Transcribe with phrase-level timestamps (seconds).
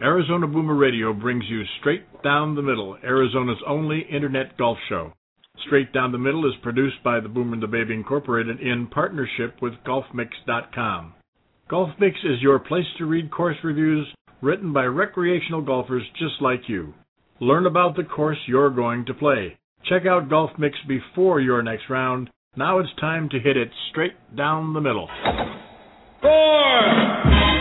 [0.00, 5.12] Arizona Boomer Radio brings you Straight Down the Middle, Arizona's only internet golf show.
[5.66, 9.60] Straight Down the Middle is produced by the Boomer and the Babe Incorporated in partnership
[9.60, 11.14] with GolfMix.com.
[11.70, 14.06] GolfMix is your place to read course reviews
[14.40, 16.94] written by recreational golfers just like you.
[17.40, 19.56] Learn about the course you're going to play.
[19.88, 22.30] Check out GolfMix before your next round.
[22.56, 25.08] Now it's time to hit it straight down the middle.
[26.20, 27.51] Four!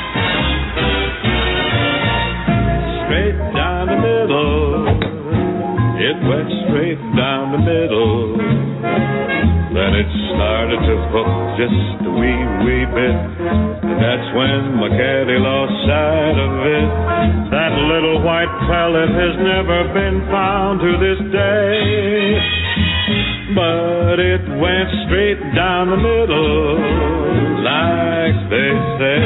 [6.01, 8.33] It went straight down the middle.
[8.33, 11.29] Then it started to hook
[11.61, 13.17] just a wee, wee bit.
[13.85, 16.89] And that's when my caddy lost sight of it.
[17.53, 22.33] That little white pellet has never been found to this day.
[23.53, 26.81] But it went straight down the middle,
[27.61, 29.17] like they say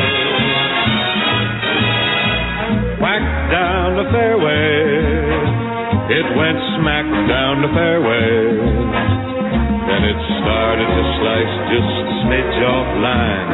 [3.00, 5.05] whack down the fairway.
[6.06, 8.30] It went smack down the fairway.
[9.90, 13.48] Then it started to slice just a smidge off line.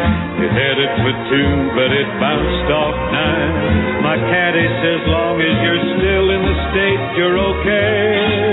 [0.44, 4.04] It headed for two, but it bounced off nine.
[4.04, 8.52] My caddy says, long as you're still in the state, you're okay.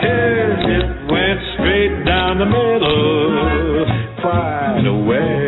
[0.00, 3.84] It went straight down the middle,
[4.24, 5.45] quite away.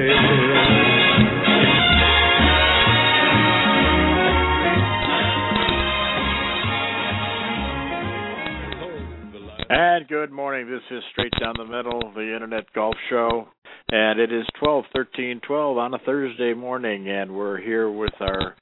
[9.71, 10.67] And good morning.
[10.71, 13.49] This is Straight Down the Middle, the Internet Golf Show,
[13.91, 18.57] and it is twelve thirteen twelve on a Thursday morning, and we're here with our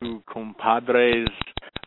[0.00, 1.26] two compadres.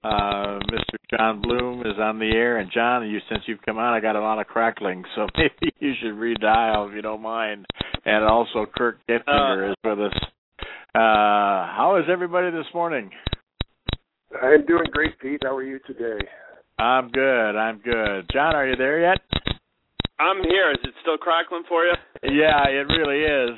[0.04, 0.98] Uh, Mr.
[1.10, 4.18] Jon Bloom is on the air, and Jon, you since you've come on, I got
[4.18, 7.66] a lot of crackling, so maybe you should redial if you don't mind.
[8.04, 10.20] And also, Kirk Giftinger uh, is with us.
[10.94, 13.12] Uh, how is everybody this morning?
[14.44, 15.40] I'm doing great, Pete.
[15.44, 16.20] How are you today?
[16.80, 17.56] I'm good.
[17.56, 18.30] I'm good.
[18.32, 19.18] Jon, are you there yet?
[20.20, 20.72] I'm here.
[20.72, 21.94] Is it still crackling for you?
[22.24, 23.58] Yeah, it really is.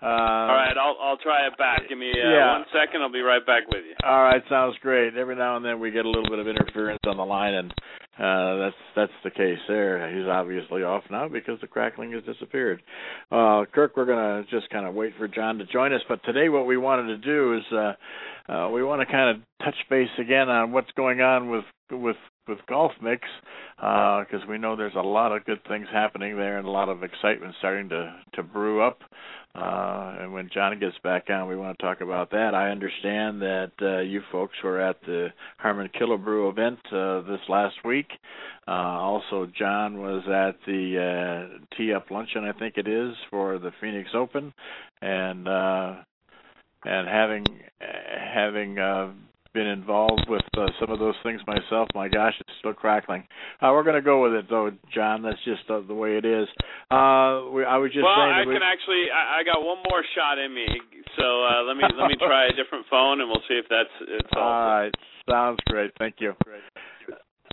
[0.00, 1.80] Uh, all right, I'll I'll try it back.
[1.88, 2.52] Give me uh, yeah.
[2.52, 3.02] one second.
[3.02, 3.96] I'll be right back with you.
[4.06, 5.16] All right, sounds great.
[5.16, 7.72] Every now and then we get a little bit of interference on the line, and
[8.16, 10.16] uh, that's that's the case there.
[10.16, 12.80] He's obviously off now because the crackling has disappeared.
[13.32, 16.48] Uh, Kirk, we're gonna just kind of wait for Jon to join us, but today
[16.48, 20.08] what we wanted to do is uh, uh, we want to kind of touch base
[20.20, 22.16] again on what's going on with with
[22.48, 23.22] with Golf Mix
[23.76, 26.88] because uh, we know there's a lot of good things happening there and a lot
[26.88, 29.00] of excitement starting to to brew up.
[29.54, 32.54] Uh, and when Jon gets back on, we want to talk about that.
[32.54, 37.74] I understand that uh, you folks were at the Harmon Killebrew event uh, this last
[37.84, 38.08] week.
[38.68, 43.58] Uh, also, Jon was at the uh, Tee Up Luncheon, I think it is, for
[43.58, 44.52] the Phoenix Open,
[45.00, 45.94] and uh,
[46.84, 47.44] and having
[47.80, 49.10] having uh,
[49.58, 51.88] been involved with uh, some of those things myself.
[51.92, 53.26] My gosh, it's still crackling.
[53.60, 55.22] Uh, we're going to go with it though, Jon.
[55.22, 56.46] That's just uh, the way it is.
[56.94, 58.38] Uh, we, I was just well, saying.
[58.38, 58.54] I we...
[58.54, 59.10] can actually.
[59.10, 60.66] I, I got one more shot in me,
[61.18, 63.90] so uh, let me let me try a different phone, and we'll see if that's
[64.06, 64.46] it's all.
[64.46, 64.94] All right,
[65.28, 65.90] sounds great.
[65.98, 66.34] Thank you.
[66.44, 66.62] Great.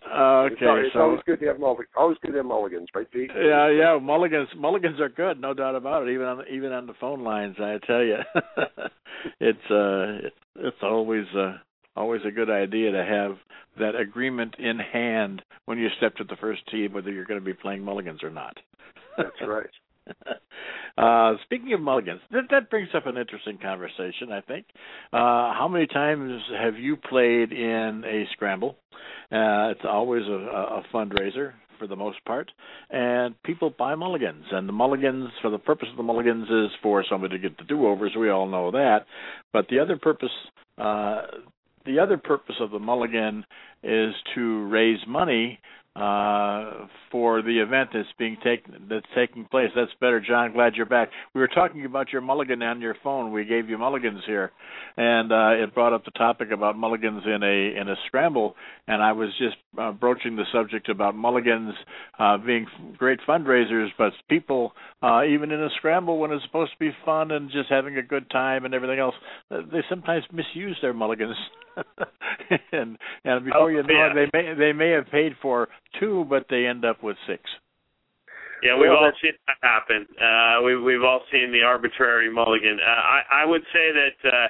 [0.05, 1.89] Okay, it's, always, it's always good to have mulligans.
[1.97, 3.31] Always good to have mulligans, right, Pete?
[3.33, 4.47] Yeah, yeah, mulligans.
[4.55, 6.13] Mulligans are good, no doubt about it.
[6.13, 8.17] Even on even on the phone lines, I tell you,
[9.39, 11.57] it's uh, it's, it's always uh,
[11.95, 13.37] always a good idea to have
[13.79, 17.45] that agreement in hand when you step to the first tee, whether you're going to
[17.45, 18.57] be playing mulligans or not.
[19.17, 19.69] That's right.
[20.97, 24.31] uh, speaking of mulligans, that, that brings up an interesting conversation.
[24.31, 24.65] I think.
[25.11, 28.77] Uh, how many times have you played in a scramble?
[29.31, 32.51] Uh, it's always a, a fundraiser for the most part,
[32.89, 34.45] and people buy mulligans.
[34.51, 37.65] And the mulligans, for the purpose of the mulligans, is for somebody to get the
[37.65, 38.13] do-overs.
[38.17, 39.05] We all know that.
[39.51, 40.29] But the other purpose
[40.77, 41.21] uh,
[41.85, 43.45] the other purpose of the mulligan
[43.83, 45.59] is to raise money
[45.95, 49.69] uh, for the event that's being taken that's taking place.
[49.75, 50.51] That's better, Jon.
[50.51, 51.09] Glad you're back.
[51.33, 53.31] We were talking about your mulligan on your phone.
[53.31, 54.51] We gave you mulligans here,
[54.97, 58.55] and uh, it brought up the topic about mulligans in a in a scramble.
[58.87, 61.73] And I was just uh, broaching the subject about mulligans
[62.19, 66.79] uh, being great fundraisers, but people uh, even in a scramble when it's supposed to
[66.79, 69.15] be fun and just having a good time and everything else,
[69.51, 71.35] uh, they sometimes misuse their mulligans.
[72.71, 74.11] and and before oh, you know yeah.
[74.11, 75.67] it, they may they may have paid for
[75.99, 77.41] two, but they end up with six.
[78.63, 80.07] Yeah, we've all seen that happen.
[80.17, 82.79] Uh, we, we've all seen the arbitrary mulligan.
[82.81, 84.47] Uh, I, I would say that uh,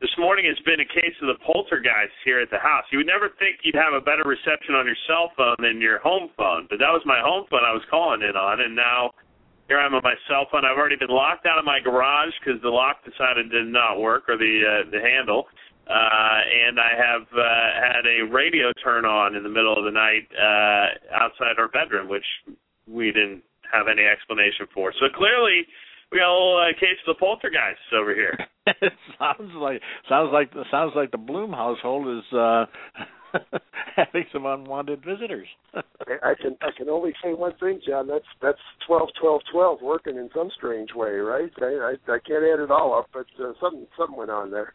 [0.00, 2.82] this morning has been a case of the poltergeist here at the house.
[2.90, 6.00] You would never think you'd have a better reception on your cell phone than your
[6.00, 9.12] home phone, but that was my home phone I was calling in on, and now
[9.68, 10.64] here I'm on my cell phone.
[10.64, 14.28] I've already been locked out of my garage because the lock decided to not work
[14.28, 15.46] or the uh, the handle
[15.88, 17.42] uh, and I have uh,
[17.76, 22.08] had a radio turn on in the middle of the night uh, outside our bedroom,
[22.08, 22.24] which
[22.88, 23.42] we didn't
[23.72, 24.92] have any explanation for.
[25.00, 25.66] So clearly,
[26.10, 28.38] we got a little uh, case of the poltergeists over here.
[28.66, 32.64] it sounds like sounds like sounds like the Bloom household is uh
[33.96, 35.48] having some unwanted visitors.
[35.74, 38.06] I can I can only say one thing, Jon.
[38.06, 41.50] That's that's twelve, twelve, twelve working in some strange way, right?
[41.60, 44.74] I I, I can't add it all up, but uh, something something went on there.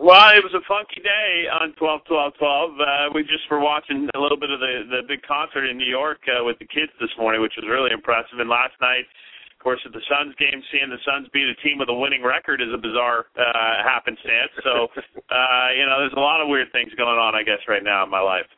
[0.00, 2.80] Well, it was a funky day on 12 12 12.
[2.80, 5.84] Uh, we just were watching a little bit of the the big concert in New
[5.88, 8.40] York uh, with the kids this morning, which was really impressive.
[8.40, 11.76] And last night, of course, at the Suns game, seeing the Suns beat a team
[11.76, 14.56] with a winning record is a bizarre uh, happenstance.
[14.64, 14.88] So,
[15.28, 18.00] uh, you know, there's a lot of weird things going on, I guess, right now
[18.00, 18.48] in my life.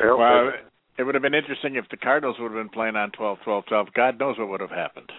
[0.00, 0.56] Well,
[0.96, 3.68] it would have been interesting if the Cardinals would have been playing on 12 12
[3.68, 3.92] 12.
[3.92, 5.12] God knows what would have happened.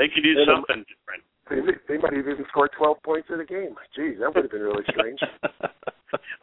[0.00, 1.28] They could do something different.
[1.52, 3.76] They, they might have even scored 12 points in a game.
[3.94, 5.20] Geez, that would have been really strange.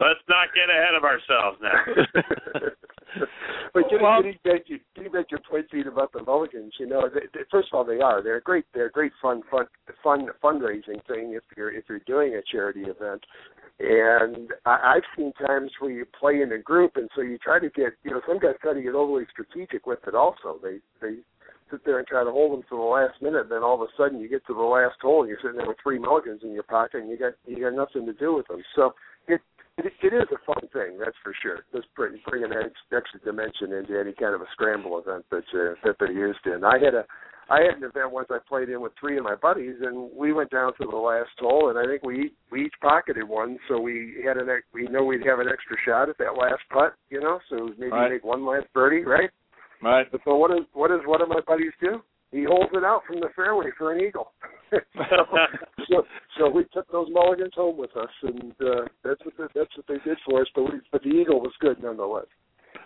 [0.00, 1.82] Let's not get ahead of ourselves now.
[3.74, 6.74] but getting, well, getting back to getting back to your point, Pete, about the Mulligans,
[6.78, 9.12] you know, they, they, first of all, they are they're a great they're a great
[9.22, 9.66] fun fun
[10.02, 13.24] fun fundraising thing if you're if you're doing a charity event.
[13.78, 17.60] And I, I've seen times where you play in a group, and so you try
[17.60, 20.14] to get you know some guys try to get overly strategic with it.
[20.14, 21.18] Also, they they
[21.70, 23.48] sit there and try to hold them to the last minute.
[23.48, 25.68] Then all of a sudden you get to the last hole and you're sitting there
[25.68, 28.48] with three mulligans in your pocket and you got you got nothing to do with
[28.48, 28.62] them.
[28.74, 28.94] So
[29.28, 29.40] it
[29.78, 31.64] it, it is a fun thing, that's for sure.
[31.72, 35.74] Just bring, bring an extra dimension into any kind of a scramble event that uh,
[35.84, 36.64] that they're used in.
[36.64, 37.04] I had a
[37.50, 40.32] I had an event once I played in with three of my buddies, and we
[40.32, 43.80] went down to the last hole, and I think we we each pocketed one, so
[43.80, 47.20] we had an we know we'd have an extra shot at that last putt, you
[47.20, 48.12] know, so maybe right.
[48.12, 49.30] make one last birdie, right?
[49.82, 50.06] Right.
[50.24, 52.02] So what is what is one of my buddies do?
[52.32, 54.32] He holds it out from the fairway for an eagle.
[54.70, 54.80] so,
[55.88, 56.02] so,
[56.38, 59.86] so we took those mulligans home with us, and uh, that's what the, that's what
[59.88, 60.46] they did for us.
[60.54, 62.26] But we, but the eagle was good nonetheless.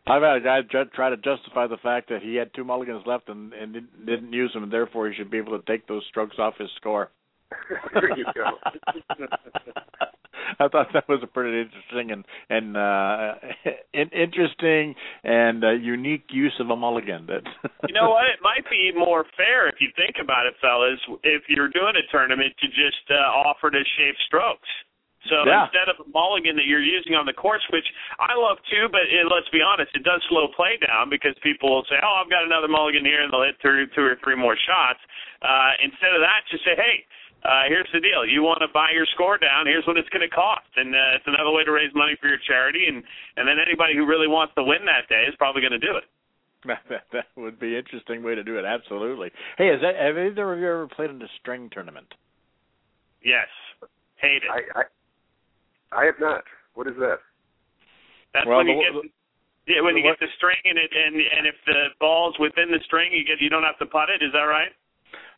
[0.06, 0.60] I've had a guy
[0.94, 4.32] try to justify the fact that he had two mulligans left and, and didn't, didn't
[4.32, 7.10] use them, and therefore he should be able to take those strokes off his score.
[7.92, 8.44] there you go.
[10.60, 13.34] I thought that was a pretty interesting and and uh,
[14.12, 17.26] interesting and uh, unique use of a mulligan.
[17.26, 17.42] That
[17.88, 21.00] you know what, it might be more fair if you think about it, fellas.
[21.22, 24.68] If you're doing a tournament, to just uh, offer to shave strokes.
[25.32, 25.64] So yeah.
[25.64, 27.86] instead of a mulligan that you're using on the course, which
[28.20, 31.72] I love too, but it, let's be honest, it does slow play down because people
[31.72, 34.36] will say, "Oh, I've got another mulligan here," and they'll hit two, two or three
[34.36, 35.00] more shots.
[35.40, 37.08] Uh, instead of that, just say, "Hey,
[37.44, 38.24] uh, here's the deal.
[38.24, 39.66] You want to buy your score down.
[39.66, 42.28] Here's what it's going to cost, and uh, it's another way to raise money for
[42.28, 42.88] your charity.
[42.88, 43.04] And
[43.36, 45.96] and then anybody who really wants to win that day is probably going to do
[45.96, 46.04] it.
[46.64, 48.64] That, that would be an interesting way to do it.
[48.64, 49.28] Absolutely.
[49.58, 52.08] Hey, is that have either of you ever played in a string tournament?
[53.20, 53.52] Yes.
[54.16, 54.48] Hate it.
[54.48, 54.84] I I,
[55.92, 56.44] I have not.
[56.72, 57.20] What is that?
[58.32, 59.76] That's well, when you the, get.
[59.76, 62.80] Yeah, when you get the string and it and and if the ball's within the
[62.88, 64.24] string, you get you don't have to putt it.
[64.24, 64.72] Is that right?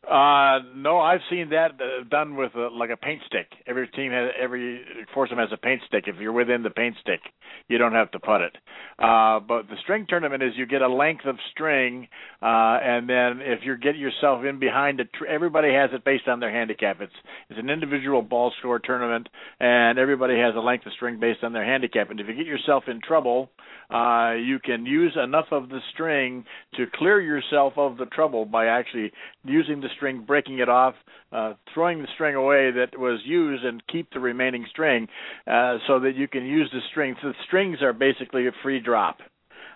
[0.05, 3.49] Uh, no, I've seen that uh, done with a, like a paint stick.
[3.67, 4.81] Every team has every
[5.13, 6.05] foursome has a paint stick.
[6.07, 7.21] If you're within the paint stick,
[7.69, 8.57] you don't have to putt it.
[9.01, 12.07] Uh, but the string tournament is you get a length of string,
[12.41, 16.29] uh, and then if you get yourself in behind it, tr- everybody has it based
[16.29, 17.01] on their handicap.
[17.01, 17.13] It's
[17.51, 19.29] it's an individual ball score tournament,
[19.59, 22.11] and everybody has a length of string based on their handicap.
[22.11, 23.51] And if you get yourself in trouble,
[23.91, 28.67] uh, you can use enough of the string to clear yourself of the trouble by
[28.67, 29.13] actually
[29.45, 30.95] using the string, breaking it off,
[31.33, 35.09] uh, throwing the string away that was used, and keep the remaining string,
[35.47, 37.17] uh, so that you can use the string.
[37.23, 39.19] So the strings are basically a free drop.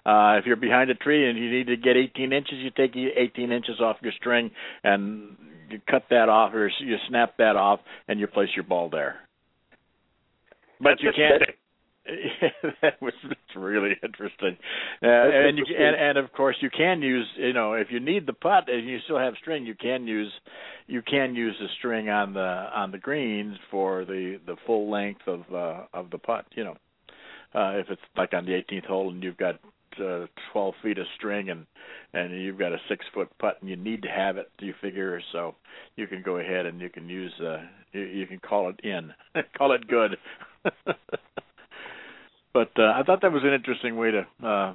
[0.06, 2.96] Uh, if you're behind a tree and you need to get 18 inches, you take
[2.96, 4.50] 18 inches off your string
[4.82, 5.36] and
[5.68, 9.16] you cut that off, or you snap that off, and you place your ball there.
[10.80, 11.42] But That's you can't.
[12.82, 14.56] that was it's really interesting,
[15.02, 18.26] uh, and you and, and of course you can use you know if you need
[18.26, 20.32] the putt and you still have string you can use
[20.86, 25.20] you can use the string on the on the greens for the the full length
[25.26, 26.76] of uh, of the putt you know.
[27.52, 29.56] Uh, if it's like on the 18th hole and you've got
[30.00, 31.66] uh, 12 feet of string and
[32.12, 35.20] and you've got a six foot putt and you need to have it you figure
[35.32, 35.54] so
[35.96, 37.58] you can go ahead and you can use uh
[37.92, 39.12] you, you can call it in
[39.58, 40.16] call it good
[42.52, 44.74] but uh, I thought that was an interesting way to uh,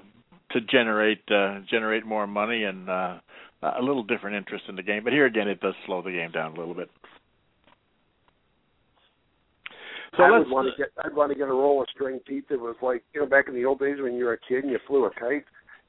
[0.51, 3.17] to generate uh, generate more money and uh,
[3.61, 5.03] a little different interest in the game.
[5.03, 6.89] But here again, it does slow the game down a little bit.
[10.17, 12.47] So I would want to get I'd want to get a roll of string, Pete.
[12.49, 14.63] That was like you know back in the old days when you were a kid
[14.63, 15.45] and you flew a kite.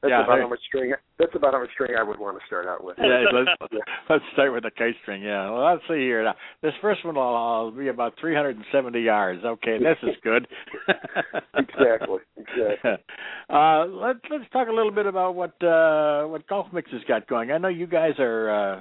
[0.06, 0.92] That's yeah, about how much string.
[1.18, 2.96] That's about how much string I would want to start out with.
[2.98, 3.50] Yeah, let's
[4.10, 5.22] let's start with the K string.
[5.22, 5.50] Yeah.
[5.50, 6.22] Well, let's see here.
[6.22, 9.44] Now, this first one will be about 370 yards.
[9.44, 10.46] Okay, this is good.
[11.56, 12.18] exactly.
[12.36, 12.90] Exactly.
[13.48, 17.28] Uh, let's let's talk a little bit about what uh, what Golf Mix has got
[17.28, 17.52] going.
[17.52, 18.80] I know you guys are uh,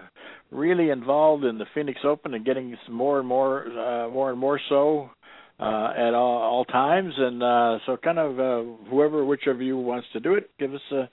[0.49, 4.39] really involved in the Phoenix Open and getting some more and more uh, more and
[4.39, 5.11] more so
[5.59, 7.13] uh, at all, all times.
[7.17, 10.73] And uh, so, kind of uh, whoever, which of you wants to do it, give
[10.73, 11.09] us a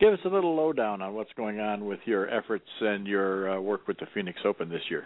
[0.00, 3.60] give us a little lowdown on what's going on with your efforts and your uh,
[3.60, 5.04] work with the Phoenix Open this year.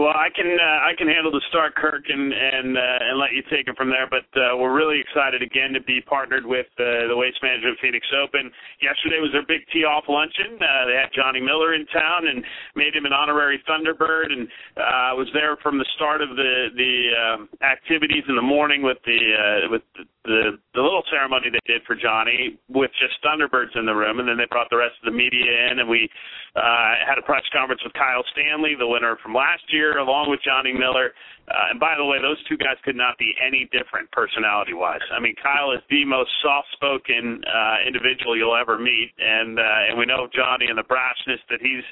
[0.00, 3.36] Well, I can uh, I can handle the start, Kirk, and and uh, and let
[3.36, 4.08] you take it from there.
[4.08, 8.08] But uh, we're really excited again to be partnered with uh, the Waste Management Phoenix
[8.16, 8.48] Open.
[8.80, 10.56] Yesterday was their big tee off luncheon.
[10.56, 12.40] Uh, they had Johnny Miller in town and
[12.80, 14.48] made him an honorary Thunderbird, and
[14.80, 19.20] uh, was there from the start of the the activities in the morning with the
[19.36, 23.84] uh, with the, the the little ceremony they did for Johnny with just Thunderbirds in
[23.84, 26.06] the room, and then they brought the rest of the media in, and we
[26.54, 30.38] uh, had a press conference with Kyle Stanley, the winner from last year along with
[30.46, 31.10] Johnny Miller.
[31.50, 35.02] Uh, and by the way, those two guys could not be any different personality wise.
[35.10, 39.88] I mean, Kyle is the most soft spoken uh, individual you'll ever meet, and uh,
[39.90, 41.86] and we know Johnny and the brashness that he's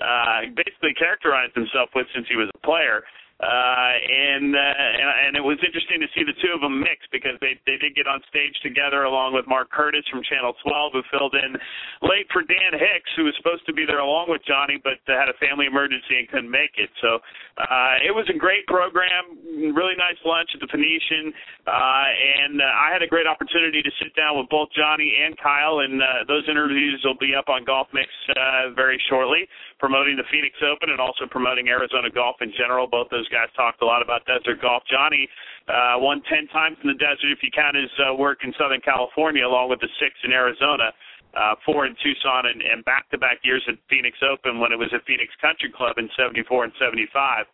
[0.00, 3.04] uh, basically characterized himself with since he was a player.
[3.42, 7.02] Uh, and, uh, and and it was interesting to see the two of them mix
[7.10, 10.92] because they they did get on stage together along with Mark Curtis from Channel 12
[10.94, 11.58] who filled in
[12.06, 15.18] late for Dan Hicks who was supposed to be there along with Johnny but uh,
[15.18, 16.86] had a family emergency and couldn't make it.
[17.02, 17.18] So
[17.58, 21.34] uh, it was a great program, really nice lunch at the Phoenician,
[21.66, 22.06] uh,
[22.46, 25.82] and uh, I had a great opportunity to sit down with both Johnny and Kyle,
[25.82, 29.44] and uh, those interviews will be up on Golf Mix uh, very shortly,
[29.82, 32.86] promoting the Phoenix Open and also promoting Arizona golf in general.
[32.86, 34.86] Both those guys talked a lot about desert golf.
[34.86, 35.26] Johnny
[35.66, 38.80] uh, won 10 times in the desert if you count his uh, work in Southern
[38.80, 40.94] California, along with the six in Arizona.
[41.34, 45.00] Uh, four in Tucson and, and back-to-back years at Phoenix Open when it was at
[45.08, 47.48] Phoenix Country Club in 74 and 75.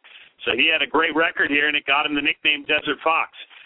[0.44, 3.30] So he had a great record here, and it got him the nickname Desert Fox.
[3.38, 3.58] Uh,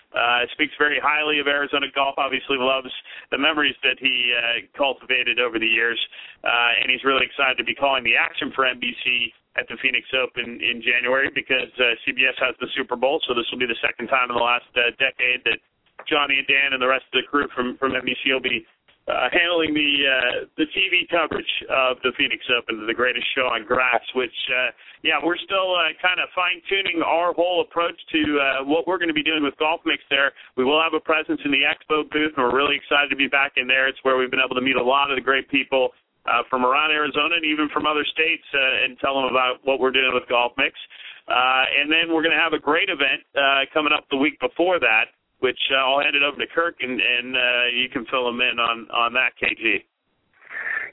[0.53, 2.15] speaks very highly of Arizona golf.
[2.19, 2.93] Obviously, loves
[3.31, 5.99] the memories that he uh, cultivated over the years,
[6.45, 10.09] uh, and he's really excited to be calling the action for NBC at the Phoenix
[10.17, 13.21] Open in January because uh, CBS has the Super Bowl.
[13.29, 15.61] So this will be the second time in the last uh, decade that
[16.09, 18.65] Johnny and Dan and the rest of the crew from from NBC will be
[19.09, 23.67] uh, handling the uh, the TV coverage of the Phoenix Open, the greatest show on
[23.67, 24.03] grass.
[24.15, 24.71] Which, uh,
[25.03, 28.99] yeah, we're still uh, kind of fine tuning our whole approach to uh, what we're
[28.99, 30.03] going to be doing with Golf Mix.
[30.11, 33.19] There, we will have a presence in the Expo booth, and we're really excited to
[33.19, 33.89] be back in there.
[33.89, 35.91] It's where we've been able to meet a lot of the great people
[36.27, 39.81] uh, from around Arizona and even from other states uh, and tell them about what
[39.81, 40.79] we're doing with Golf Mix.
[41.27, 44.39] Uh, and then we're going to have a great event uh, coming up the week
[44.41, 48.07] before that, which uh, I'll hand it over to Kirk and, and uh, you can
[48.07, 49.83] fill him in on on that, KG.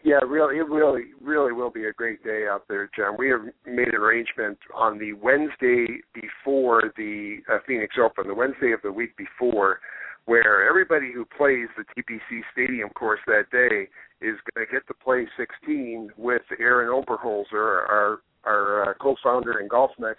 [0.04, 3.16] Yeah, really, it really, really will be a great day out there, Jon.
[3.20, 8.72] We have made an arrangement on the Wednesday before the uh, Phoenix Open, the Wednesday
[8.72, 9.82] of the week before,
[10.24, 13.90] where everybody who plays the TPC Stadium course that day
[14.22, 19.68] is going to get to play 16 with Aaron Oberholser, our our uh, co-founder in
[19.68, 20.18] Golf Mix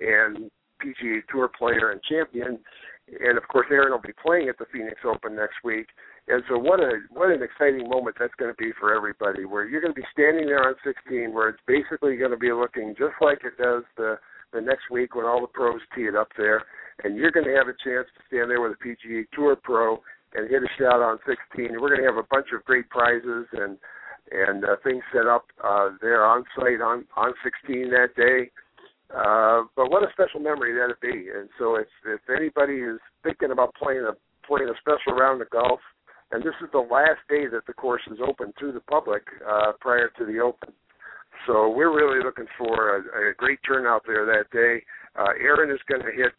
[0.00, 0.50] and
[0.82, 2.58] PGA Tour player and champion,
[3.08, 5.88] and of course Aaron will be playing at the Phoenix Open next week.
[6.28, 9.44] And so what a what an exciting moment that's going to be for everybody.
[9.44, 12.52] Where you're going to be standing there on 16, where it's basically going to be
[12.52, 14.16] looking just like it does the
[14.52, 16.62] the next week when all the pros tee it up there,
[17.02, 20.00] and you're going to have a chance to stand there with a PGA Tour pro
[20.34, 21.66] and hit a shot on 16.
[21.66, 23.76] And We're going to have a bunch of great prizes and
[24.32, 28.50] and uh, things set up uh, there on site on on 16 that day.
[29.14, 31.30] Uh, but what a special memory that'd be!
[31.30, 34.12] And so, if if anybody is thinking about playing a
[34.46, 35.80] playing a special round of golf,
[36.32, 39.72] and this is the last day that the course is open to the public uh,
[39.80, 40.72] prior to the Open.
[41.46, 44.82] So we're really looking for a, a great turnout there that day.
[45.18, 46.32] Uh, Aaron is going to hit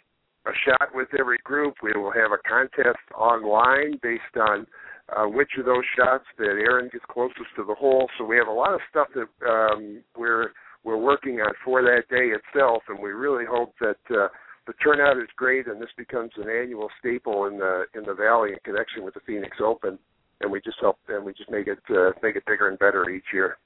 [0.45, 1.75] a shot with every group.
[1.81, 4.67] We will have a contest online based on
[5.15, 8.09] uh, which of those shots that Aaron gets closest to the hole.
[8.17, 10.51] So we have a lot of stuff that um, we're
[10.85, 14.27] we're working on for that day itself, and we really hope that uh,
[14.67, 18.51] the turnout is great and this becomes an annual staple in the in the valley
[18.51, 19.99] in connection with the Phoenix Open.
[20.41, 23.09] And we just help and we just make it uh, make it bigger and better
[23.09, 23.57] each year.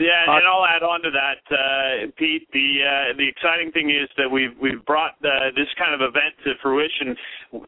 [0.00, 2.48] Yeah, and I'll add on to that, uh, Pete.
[2.52, 6.32] The uh, the exciting thing is that we've we've brought uh, this kind of event
[6.48, 7.12] to fruition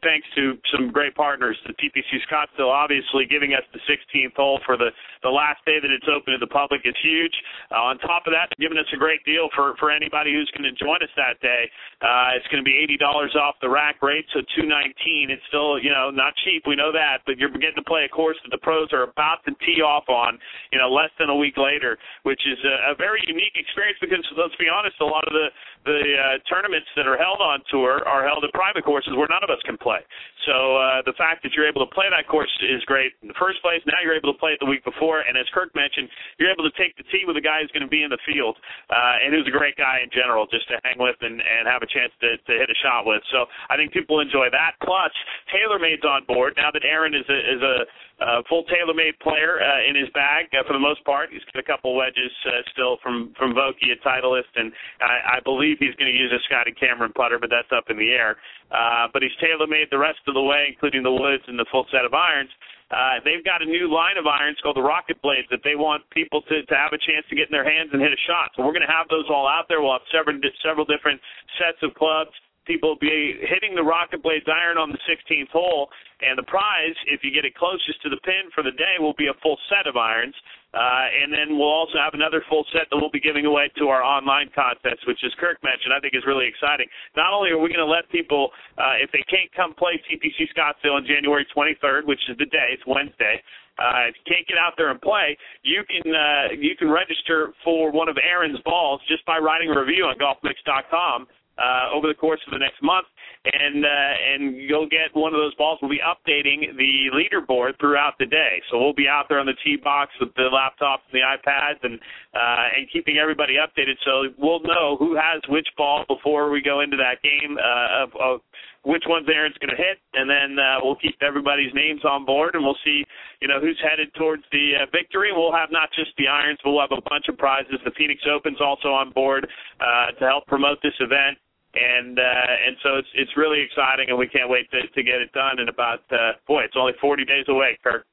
[0.00, 1.52] thanks to some great partners.
[1.68, 4.88] The TPC Scottsdale, obviously, giving us the 16th hole for the
[5.20, 7.32] the last day that it's open to the public is huge.
[7.68, 10.64] Uh, on top of that, giving us a great deal for for anybody who's going
[10.64, 11.68] to join us that day.
[12.00, 15.28] Uh, it's going to be eighty dollars off the rack rate, so 219.
[15.28, 18.12] It's still you know not cheap, we know that, but you're getting to play a
[18.12, 20.38] course that the pros are about to tee off on,
[20.72, 24.22] you know, less than a week later which is a, a very unique experience because
[24.38, 25.50] let's be honest, a lot of the
[25.84, 29.44] the uh, tournaments that are held on tour are held at private courses where none
[29.44, 30.00] of us can play.
[30.48, 33.36] So uh, the fact that you're able to play that course is great in the
[33.36, 33.84] first place.
[33.84, 36.08] Now you're able to play it the week before, and as Kirk mentioned,
[36.40, 38.22] you're able to take the tee with a guy who's going to be in the
[38.24, 38.56] field
[38.88, 41.84] uh, and who's a great guy in general, just to hang with and, and have
[41.84, 43.20] a chance to, to hit a shot with.
[43.28, 44.80] So I think people enjoy that.
[44.80, 45.12] Plus,
[45.52, 47.76] TaylorMade's on board now that Aaron is a is a
[48.20, 51.30] uh, full TaylorMade player uh, in his bag uh, for the most part.
[51.34, 54.70] He's got a couple wedges uh, still from from Vokey at Titleist, and
[55.02, 57.98] I, I believe he's going to use a Scotty Cameron putter, but that's up in
[57.98, 58.38] the air.
[58.70, 61.86] Uh, but he's TaylorMade the rest of the way, including the woods and the full
[61.90, 62.50] set of irons.
[62.94, 66.42] Uh, they've got a new line of irons called the RocketBladez that they want people
[66.46, 68.54] to, to have a chance to get in their hands and hit a shot.
[68.54, 69.82] So we're going to have those all out there.
[69.82, 71.18] We'll have several several different
[71.58, 72.30] sets of clubs
[72.66, 75.88] people be hitting the RocketBladez iron on the 16th hole,
[76.20, 79.16] and the prize, if you get it closest to the pin for the day, will
[79.16, 80.34] be a full set of irons.
[80.74, 83.86] Uh, and then we'll also have another full set that we'll be giving away to
[83.94, 86.90] our online contest, which, as Kirk mentioned, I think is really exciting.
[87.14, 90.50] Not only are we going to let people, uh, if they can't come play TPC
[90.50, 93.38] Scottsdale on January 23rd, which is the day, it's Wednesday,
[93.78, 97.50] uh, if you can't get out there and play, you can uh, you can register
[97.64, 101.26] for one of Aaron's balls just by writing a review on GolfMix.com
[101.58, 103.06] uh, over the course of the next month,
[103.44, 105.78] and uh, and you'll get one of those balls.
[105.80, 109.56] We'll be updating the leaderboard throughout the day, so we'll be out there on the
[109.64, 111.98] tee box with the laptops and the iPads, and
[112.34, 113.94] uh, and keeping everybody updated.
[114.04, 118.10] So we'll know who has which ball before we go into that game uh, of,
[118.20, 118.40] of
[118.84, 122.54] which ones Aaron's going to hit, and then uh, we'll keep everybody's names on board,
[122.54, 123.04] and we'll see,
[123.40, 125.32] you know, who's headed towards the uh, victory.
[125.32, 127.80] We'll have not just the irons, but we'll have a bunch of prizes.
[127.84, 129.48] The Phoenix Open's also on board
[129.80, 131.40] uh, to help promote this event,
[131.74, 135.24] and uh, and so it's it's really exciting, and we can't wait to to get
[135.24, 138.04] it done in about uh, boy, it's only 40 days away, Kirk.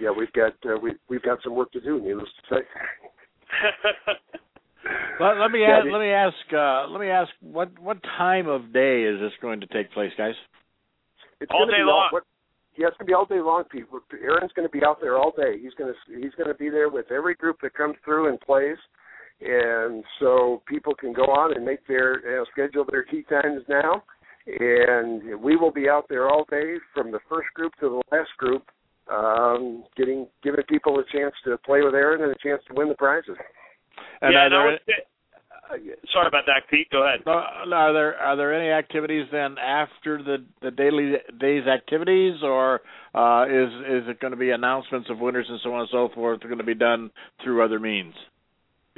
[0.00, 2.62] Yeah, we've got uh, we we've got some work to do, needless to say.
[5.20, 8.72] let, let me ask, let me ask uh, let me ask what what time of
[8.72, 10.34] day is this going to take place, guys?
[11.40, 11.88] It's all day long.
[11.88, 12.22] All, what,
[12.76, 13.84] yeah, it's gonna be all day long, Pete.
[14.22, 15.58] Aaron's gonna be out there all day.
[15.60, 18.78] He's gonna he's gonna be there with every group that comes through and plays
[19.40, 23.62] and so people can go on and make their you know, schedule their tee times
[23.68, 24.02] now
[24.46, 28.30] and we will be out there all day from the first group to the last
[28.38, 28.64] group
[29.12, 32.88] um getting giving people a chance to play with Aaron and a chance to win
[32.88, 33.36] the prizes
[34.20, 34.78] and yeah, there,
[35.70, 35.76] uh,
[36.12, 36.88] sorry about that Pete.
[36.90, 37.20] Go ahead.
[37.26, 42.80] Are there are there any activities then after the the daily days activities or
[43.14, 46.08] uh is is it going to be announcements of winners and so on and so
[46.14, 47.10] forth are going to be done
[47.42, 48.14] through other means?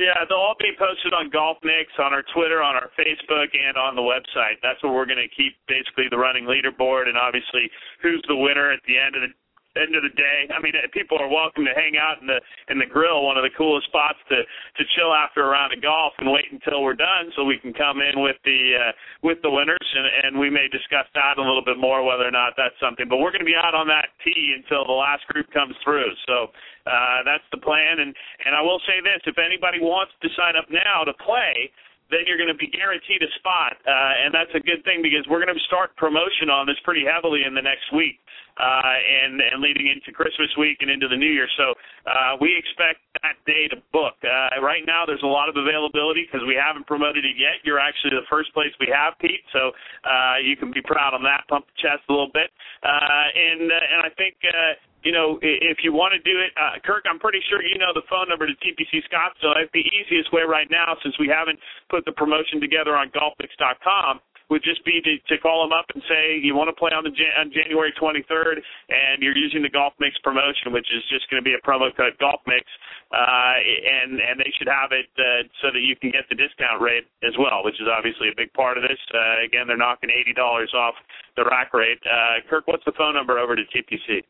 [0.01, 3.77] Yeah, they'll all be posted on Golf Mix, on our Twitter, on our Facebook, and
[3.77, 4.57] on the website.
[4.65, 7.69] That's where we're going to keep basically the running leaderboard and obviously
[8.01, 9.33] who's the winner at the end of the
[9.79, 10.51] end of the day.
[10.51, 13.47] I mean, people are welcome to hang out in the in the grill, one of
[13.47, 16.99] the coolest spots to to chill after a round of golf and wait until we're
[16.99, 20.51] done, so we can come in with the uh, with the winners, and and we
[20.51, 23.07] may discuss that a little bit more whether or not that's something.
[23.07, 26.11] But we're going to be out on that tee until the last group comes through.
[26.27, 26.51] So
[26.91, 28.03] uh, that's the plan.
[28.03, 28.11] And
[28.47, 31.71] and I will say this: if anybody wants to sign up now to play
[32.11, 35.23] then you're going to be guaranteed a spot, uh, and that's a good thing because
[35.31, 38.19] we're going to start promotion on this pretty heavily in the next week,
[38.59, 41.47] uh, and and leading into Christmas week and into the New Year.
[41.57, 41.73] So
[42.05, 44.19] uh, we expect that day to book.
[44.27, 47.63] Uh, right now, there's a lot of availability because we haven't promoted it yet.
[47.63, 49.71] You're actually the first place we have, Pete, so
[50.05, 51.47] uh, you can be proud on that.
[51.47, 52.51] Pump the chest a little bit,
[52.83, 54.35] uh, and uh, and I think.
[54.43, 57.79] Uh, you know, if you want to do it, uh, Kirk, I'm pretty sure you
[57.79, 59.57] know the phone number to TPC Scottsdale.
[59.57, 61.59] It's the easiest way right now, since we haven't
[61.89, 66.03] put the promotion together on GolfMix.com, would just be to, to call them up and
[66.11, 68.59] say you want to play on the on January 23rd,
[68.91, 71.95] and you're using the Golf Mix promotion, which is just going to be a promo
[71.95, 72.67] code Golf Mix,
[73.15, 76.83] uh, and and they should have it uh, so that you can get the discount
[76.83, 78.99] rate as well, which is obviously a big part of this.
[79.15, 80.99] Uh, again, they're knocking eighty dollars off
[81.39, 82.03] the rack rate.
[82.03, 84.27] Uh, Kirk, what's the phone number over to TPC?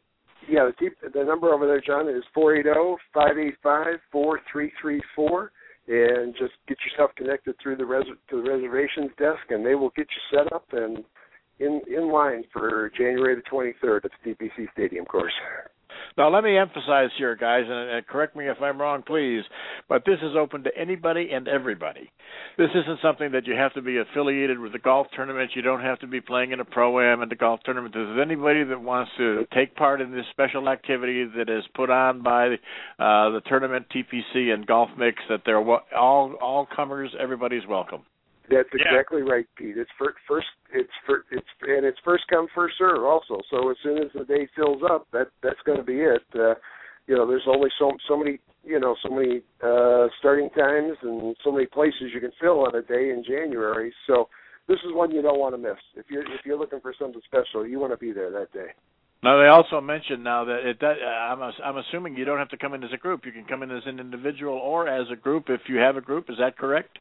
[0.48, 4.40] Yeah, the, the number over there, Jon, is four eight zero five eight five four
[4.50, 5.52] three three four,
[5.86, 9.90] and just get yourself connected through the res- to the reservations desk, and they will
[9.90, 11.04] get you set up and
[11.58, 15.32] in in line for January the twenty third at the TPC Stadium course.
[16.16, 19.42] Now, let me emphasize here, guys, and, and, correct me if I'm wrong, please,
[19.88, 22.10] but this is open to anybody and everybody.
[22.58, 25.52] This isn't something that you have to be affiliated with the golf tournament.
[25.54, 27.94] You don't have to be playing in a pro am at the golf tournament.
[27.94, 32.22] There's anybody that wants to take part in this special activity that is put on
[32.22, 35.18] by uh, the tournament, TPC, and Golf Mix.
[35.28, 35.62] That they're
[35.96, 37.14] all all comers.
[37.18, 38.02] Everybody's welcome.
[38.50, 39.32] That's exactly yeah.
[39.32, 39.76] right, Pete.
[39.78, 43.40] It's first, first, it's for, it's and it's first come first serve also.
[43.50, 46.22] So as soon as the day fills up, that that's going to be it.
[46.34, 46.54] Uh,
[47.06, 51.36] you know, there's only so so many you know so many uh, starting times and
[51.44, 53.92] so many places you can fill on a day in January.
[54.06, 54.28] So
[54.66, 55.78] this is one you don't want to miss.
[55.94, 58.74] If you're if you're looking for something special, you want to be there that day.
[59.22, 60.80] Now they also mentioned now that it.
[60.80, 63.26] That, uh, I'm I'm assuming you don't have to come in as a group.
[63.26, 66.00] You can come in as an individual or as a group if you have a
[66.00, 66.30] group.
[66.30, 66.98] Is that correct?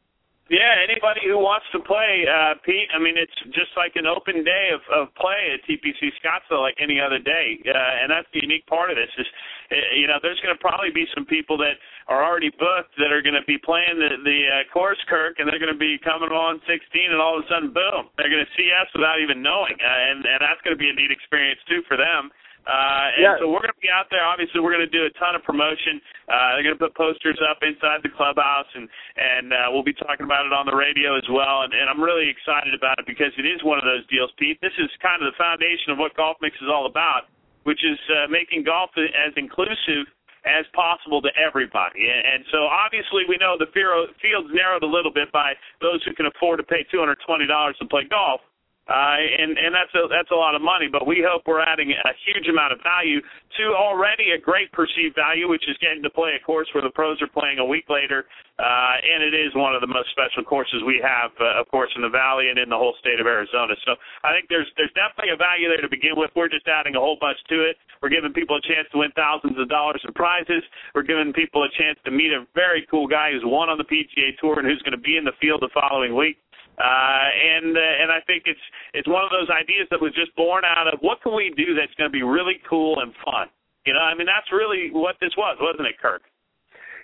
[0.49, 2.89] Yeah, anybody who wants to play, uh, Pete.
[2.89, 6.73] I mean, it's just like an open day of, of play at TPC Scottsdale, like
[6.81, 9.13] any other day, uh, and that's the unique part of this.
[9.21, 9.29] Is
[9.69, 11.77] uh, you know, there's going to probably be some people that
[12.09, 15.45] are already booked that are going to be playing the the uh, course, Kirk, and
[15.45, 16.81] they're going to be coming on 16,
[17.13, 20.09] and all of a sudden, boom, they're going to see us without even knowing, uh,
[20.09, 22.33] and and that's going to be a neat experience too for them.
[22.69, 23.35] And yeah.
[23.41, 24.21] so we're going to be out there.
[24.21, 25.97] Obviously, we're going to do a ton of promotion.
[26.29, 28.85] Uh, they're going to put posters up inside the clubhouse, and
[29.17, 31.65] and uh, we'll be talking about it on the radio as well.
[31.65, 34.61] And, and I'm really excited about it because it is one of those deals, Pete.
[34.61, 37.31] This is kind of the foundation of what Golf Mix is all about,
[37.63, 40.05] which is uh, making golf as inclusive
[40.47, 42.07] as possible to everybody.
[42.07, 46.27] And so obviously we know the field's narrowed a little bit by those who can
[46.27, 48.41] afford to pay $220 to play golf.
[48.89, 50.89] Uh, and and that's a that's a lot of money.
[50.89, 53.21] But we hope we're adding a huge amount of value
[53.61, 56.89] to already a great perceived value, which is getting to play a course where the
[56.89, 58.25] pros are playing a week later.
[58.57, 61.87] Uh, and it is one of the most special courses we have, uh, of course,
[61.95, 63.77] in the valley and in the whole state of Arizona.
[63.85, 66.33] So I think there's there's definitely a value there to begin with.
[66.33, 67.77] We're just adding a whole bunch to it.
[68.01, 70.65] We're giving people a chance to win thousands of dollars in prizes.
[70.97, 73.85] We're giving people a chance to meet a very cool guy who's won on the
[73.85, 76.41] PGA Tour and who's going to be in the field the following week.
[76.79, 78.63] Uh, and uh, and I think it's
[78.93, 81.75] it's one of those ideas that was just born out of what can we do
[81.75, 83.51] that's going to be really cool and fun.
[83.85, 86.23] You know, I mean that's really what this was, wasn't it, Kirk?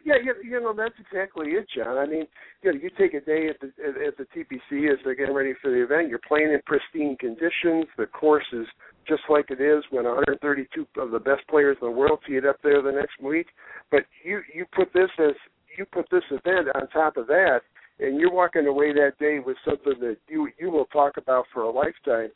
[0.06, 1.98] Yeah, you, you know that's exactly it, Jon.
[1.98, 2.24] I mean,
[2.62, 5.36] you know, you take a day at the at, at the TPC as they're getting
[5.36, 6.08] ready for the event.
[6.08, 7.92] You're playing in pristine conditions.
[7.98, 8.68] The course is
[9.08, 12.46] just like it is when 132 of the best players in the world tee it
[12.46, 13.48] up there the next week.
[13.92, 15.36] But you you put this as
[15.76, 17.62] you put this event on top of that,
[18.00, 21.64] and you're walking away that day with something that you you will talk about for
[21.64, 22.30] a lifetime,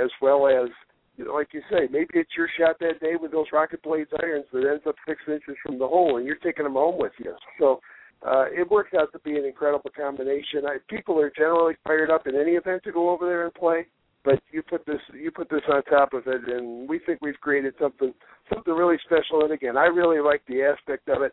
[0.00, 0.68] as well as
[1.16, 4.44] you know, like you say, maybe it's your shot that day with those RocketBladez irons
[4.52, 7.34] that ends up six inches from the hole, and you're taking them home with you.
[7.58, 7.80] So
[8.26, 10.66] uh, it works out to be an incredible combination.
[10.66, 13.86] I, people are generally fired up in any event to go over there and play,
[14.24, 17.40] but you put this you put this on top of it, and we think we've
[17.40, 18.12] created something
[18.52, 19.42] something really special.
[19.42, 21.32] And again, I really like the aspect of it.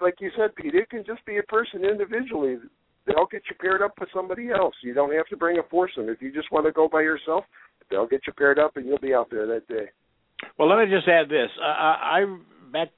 [0.00, 2.56] Like you said, Pete, it can just be a person individually
[3.06, 4.74] they'll get you paired up with somebody else.
[4.82, 6.08] You don't have to bring a foursome.
[6.08, 7.44] If you just want to go by yourself,
[7.90, 9.86] they'll get you paired up, and you'll be out there that day.
[10.58, 11.50] Well, let me just add this.
[11.62, 12.36] I, I
[12.72, 12.88] back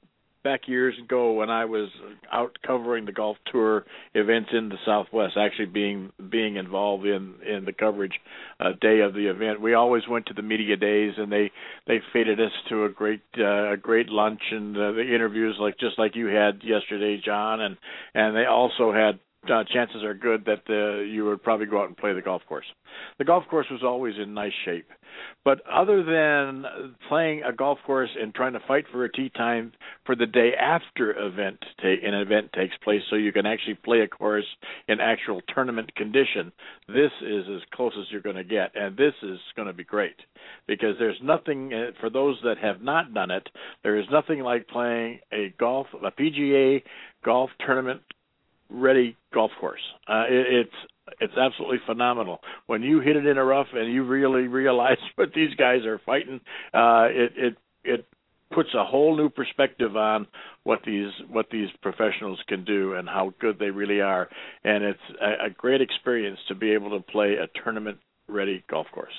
[0.43, 1.89] back years ago when I was
[2.31, 7.65] out covering the golf tour events in the Southwest, actually being being involved in in
[7.65, 8.13] the coverage
[8.59, 9.61] uh, day of the event.
[9.61, 11.51] We always went to the media days, and they
[11.85, 15.77] they feted us to a great uh, a great lunch and uh, the interviews like
[15.79, 17.77] just like you had yesterday, Jon, and
[18.13, 21.87] and they also had uh, chances are good that uh, you would probably go out
[21.87, 22.65] and play the golf course.
[23.17, 24.89] The golf course was always in nice shape,
[25.45, 26.65] but other than
[27.07, 29.73] playing a golf course and trying to fight for a tee time
[30.05, 34.01] for the day after event ta- an event takes place, so you can actually play
[34.01, 34.45] a course
[34.87, 36.51] in actual tournament condition,
[36.87, 39.83] this is as close as you're going to get, and this is going to be
[39.83, 40.15] great
[40.67, 43.47] because there's nothing uh, for those that have not done it.
[43.83, 46.83] There is nothing like playing a golf a PGA
[47.23, 48.01] golf tournament
[48.69, 49.81] ready golf course.
[50.07, 50.75] Uh, it, it's
[51.21, 52.39] it's absolutely phenomenal.
[52.67, 56.01] When you hit it in a rough and you really realize what these guys are
[56.05, 56.41] fighting,
[56.73, 58.05] uh, it it it
[58.53, 60.27] puts a whole new perspective on
[60.63, 64.29] what these what these professionals can do and how good they really are.
[64.63, 68.87] And it's a, a great experience to be able to play a tournament ready golf
[68.93, 69.13] course.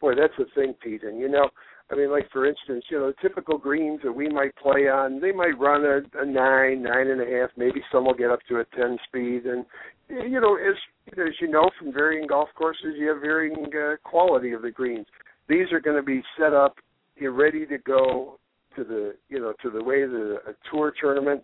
[0.00, 1.02] Boy, that's the thing, Pete.
[1.02, 1.48] And you know,
[1.92, 5.32] I mean, like for instance, you know, typical greens that we might play on, they
[5.32, 7.50] might run a, a nine, nine and a half.
[7.56, 9.66] Maybe some will get up to a ten speed, and
[10.08, 10.74] you know, as
[11.18, 15.06] as you know from varying golf courses, you have varying uh, quality of the greens.
[15.48, 16.76] These are going to be set up,
[17.16, 18.38] you're ready to go
[18.76, 21.42] to the you know to the way the a tour tournament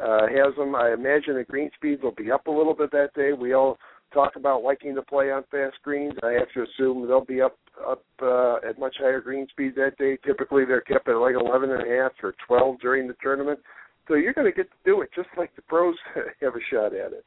[0.00, 0.76] uh, has them.
[0.76, 3.32] I imagine the green speeds will be up a little bit that day.
[3.32, 3.78] We all
[4.14, 6.14] talk about liking to play on fast greens.
[6.22, 9.98] I have to assume they'll be up up uh, at much higher green speeds that
[9.98, 10.18] day.
[10.24, 13.58] Typically, they're kept at like 11 and a half or 12 during the tournament.
[14.06, 15.94] So you're going to get to do it just like the pros
[16.40, 17.24] have a shot at it.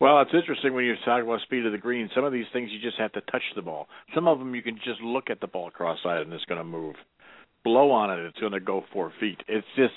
[0.00, 2.08] Well, it's interesting when you talk about speed of the green.
[2.14, 3.88] Some of these things you just have to touch the ball.
[4.14, 6.64] Some of them you can just look at the ball cross-eyed and it's going to
[6.64, 6.94] move.
[7.66, 9.40] Blow on it, it's going to go four feet.
[9.48, 9.92] It's just,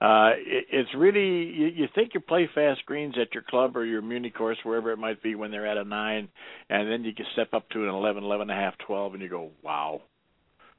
[0.00, 3.84] uh, it, it's really you, you think you play fast greens at your club or
[3.84, 6.28] your muni course, wherever it might be, when they're at a nine,
[6.68, 9.22] and then you can step up to an eleven, eleven and a half, twelve, and
[9.22, 10.02] you go, wow.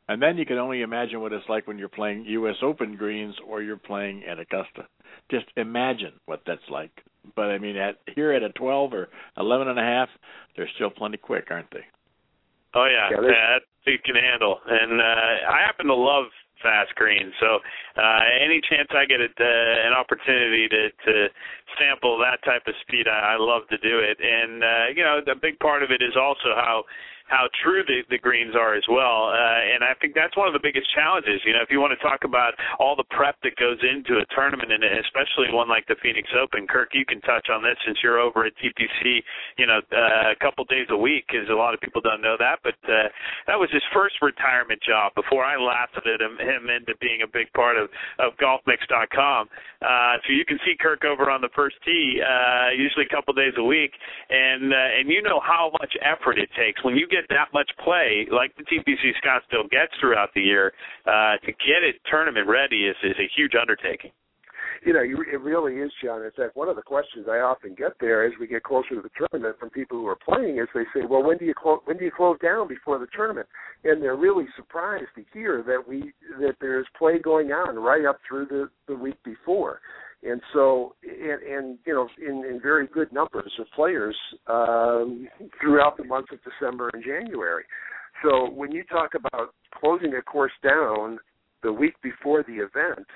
[0.09, 2.57] And then you can only imagine what it's like when you're playing U.S.
[2.61, 4.85] Open greens or you're playing at Augusta.
[5.31, 6.91] Just imagine what that's like.
[7.37, 10.09] But I mean, at here at a 12 or 11 and a half,
[10.57, 11.85] they're still plenty quick, aren't they?
[12.75, 14.57] Oh yeah, yeah, that you can handle.
[14.65, 16.25] And uh, I happen to love
[16.61, 17.59] fast greens, so
[18.01, 21.13] uh, any chance I get it, uh, an opportunity to to
[21.79, 24.17] sample that type of speed, I, I love to do it.
[24.19, 26.83] And uh, you know, the big part of it is also how
[27.33, 29.33] how true the, the greens are as well.
[29.33, 31.41] Uh, and I think that's one of the biggest challenges.
[31.47, 34.25] You know, if you want to talk about all the prep that goes into a
[34.35, 37.97] tournament, and especially one like the Phoenix Open, Kirk, you can touch on this since
[38.03, 39.23] you're over at TPC.
[39.57, 42.35] You know, uh, a couple days a week, because a lot of people don't know
[42.37, 42.59] that.
[42.61, 43.09] But uh,
[43.47, 47.51] that was his first retirement job before I at him, him into being a big
[47.53, 49.49] part of of GolfMix.com.
[49.81, 53.33] Uh, so you can see Kirk over on the first tee, uh, usually a couple
[53.33, 53.91] days a week,
[54.29, 57.69] and uh, and you know how much effort it takes when you get that much
[57.83, 60.73] play, like the TPC Scottsdale gets throughout the year,
[61.05, 64.11] uh, to get it tournament ready is, is a huge undertaking.
[64.85, 66.23] You know, it really is, Jon.
[66.23, 69.01] In fact, one of the questions I often get there as we get closer to
[69.01, 71.79] the tournament from people who are playing is they say, "Well, when do you close?
[71.85, 73.47] When do you close down before the tournament?"
[73.85, 78.19] And they're really surprised to hear that we that there's play going on right up
[78.27, 79.79] through the the week before
[80.25, 84.15] and so and, and you know in, in very good numbers of players
[84.47, 85.27] um,
[85.61, 87.63] throughout the months of December and January.
[88.23, 91.19] So when you talk about closing a course down
[91.61, 93.07] the week before the event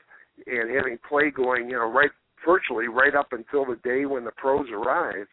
[0.46, 2.12] and having play going, you know, right
[2.46, 5.28] virtually right up until the day when the pros arrive,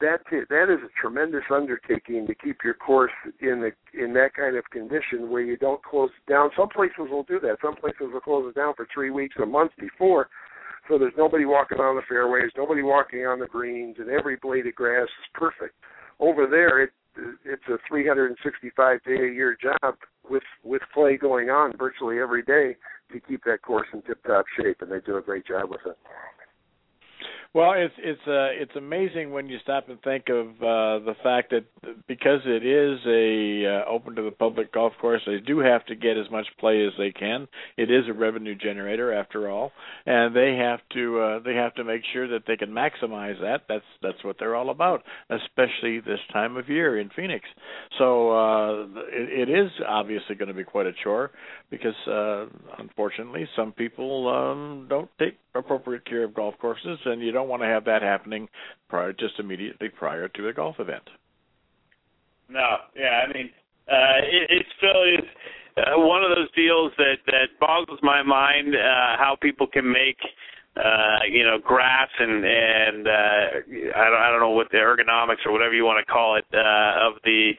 [0.00, 4.56] that that is a tremendous undertaking to keep your course in the in that kind
[4.56, 6.50] of condition where you don't close it down.
[6.56, 7.58] Some places will do that.
[7.62, 10.28] Some places will close it down for three weeks, a month before
[10.88, 14.66] so there's nobody walking on the fairways, nobody walking on the greens, and every blade
[14.66, 15.74] of grass is perfect.
[16.20, 16.90] Over there, it
[17.44, 19.94] it's a 365 day a year job
[20.28, 22.76] with with play going on virtually every day
[23.12, 25.80] to keep that course in tip top shape, and they do a great job with
[25.86, 25.96] it.
[27.54, 31.52] Well, it's it's uh, it's amazing when you stop and think of uh, the fact
[31.52, 31.64] that
[32.08, 35.94] because it is a uh, open to the public golf course, they do have to
[35.94, 37.46] get as much play as they can.
[37.76, 39.70] It is a revenue generator after all,
[40.04, 43.66] and they have to uh, they have to make sure that they can maximize that.
[43.68, 47.44] That's that's what they're all about, especially this time of year in Phoenix.
[47.98, 51.30] So uh, it, it is obviously going to be quite a chore
[51.76, 52.46] because uh,
[52.78, 57.62] unfortunately some people um, don't take appropriate care of golf courses, and you don't want
[57.62, 58.48] to have that happening
[58.88, 61.02] prior, just immediately prior to a golf event.
[62.48, 63.50] No, yeah, I mean,
[63.88, 65.28] uh, it, it's still is
[65.76, 70.18] uh, one of those deals that that boggles my mind uh, how people can make
[70.76, 73.46] uh you know grass and and uh
[73.94, 76.44] I don't I don't know what the ergonomics or whatever you want to call it
[76.52, 77.52] uh of the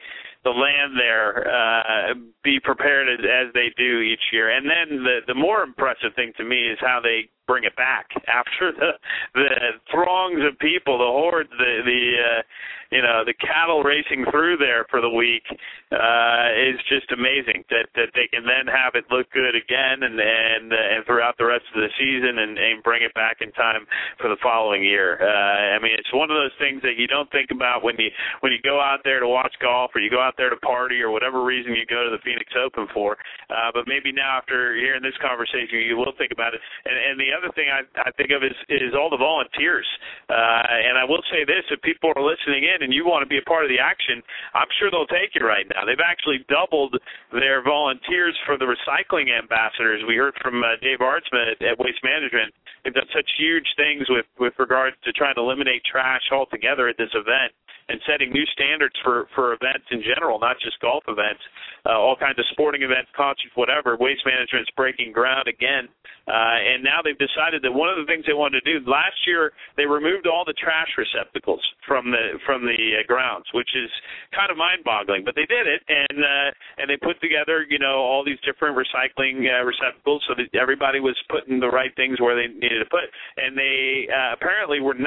[0.46, 4.56] the land there uh, be prepared as, as they do each year.
[4.56, 8.06] And then the the more impressive thing to me is how they bring it back
[8.28, 8.92] after the
[9.34, 9.50] the
[9.90, 12.42] throngs of people, the hordes, the the uh,
[12.90, 15.44] you know the cattle racing through there for the week
[15.92, 20.18] uh, is just amazing that that they can then have it look good again and
[20.18, 23.50] and uh, and throughout the rest of the season and, and bring it back in
[23.52, 23.86] time
[24.20, 25.18] for the following year.
[25.18, 28.10] Uh, I mean, it's one of those things that you don't think about when you
[28.40, 31.02] when you go out there to watch golf or you go out there to party
[31.02, 33.18] or whatever reason you go to the Phoenix Open for.
[33.50, 36.60] Uh, but maybe now after hearing this conversation, you will think about it.
[36.84, 39.86] And and the other thing I I think of is is all the volunteers.
[40.28, 43.30] Uh, and I will say this: if people are listening in and you want to
[43.30, 44.22] be a part of the action,
[44.54, 45.84] I'm sure they'll take you right now.
[45.84, 46.96] They've actually doubled
[47.32, 50.02] their volunteers for the recycling ambassadors.
[50.06, 52.52] We heard from uh, Dave Artsma at, at Waste Management.
[52.84, 56.96] They've done such huge things with with regards to trying to eliminate trash altogether at
[56.96, 57.52] this event
[57.88, 61.40] and setting new standards for for events in general, not just golf events,
[61.86, 63.96] uh, all kinds of sporting events, concerts, whatever.
[63.96, 65.86] Waste Management's breaking ground again,
[66.26, 69.18] uh, and now they've decided that one of the things they wanted to do last
[69.26, 73.90] year they removed all the trash receptacles from the from the uh, grounds, which is
[74.34, 78.02] kind of mind-boggling, but they did it, and uh, and they put together you know
[78.02, 82.34] all these different recycling uh, receptacles so that everybody was putting the right things where
[82.34, 83.06] they needed to put,
[83.38, 85.06] and they uh, apparently were 97%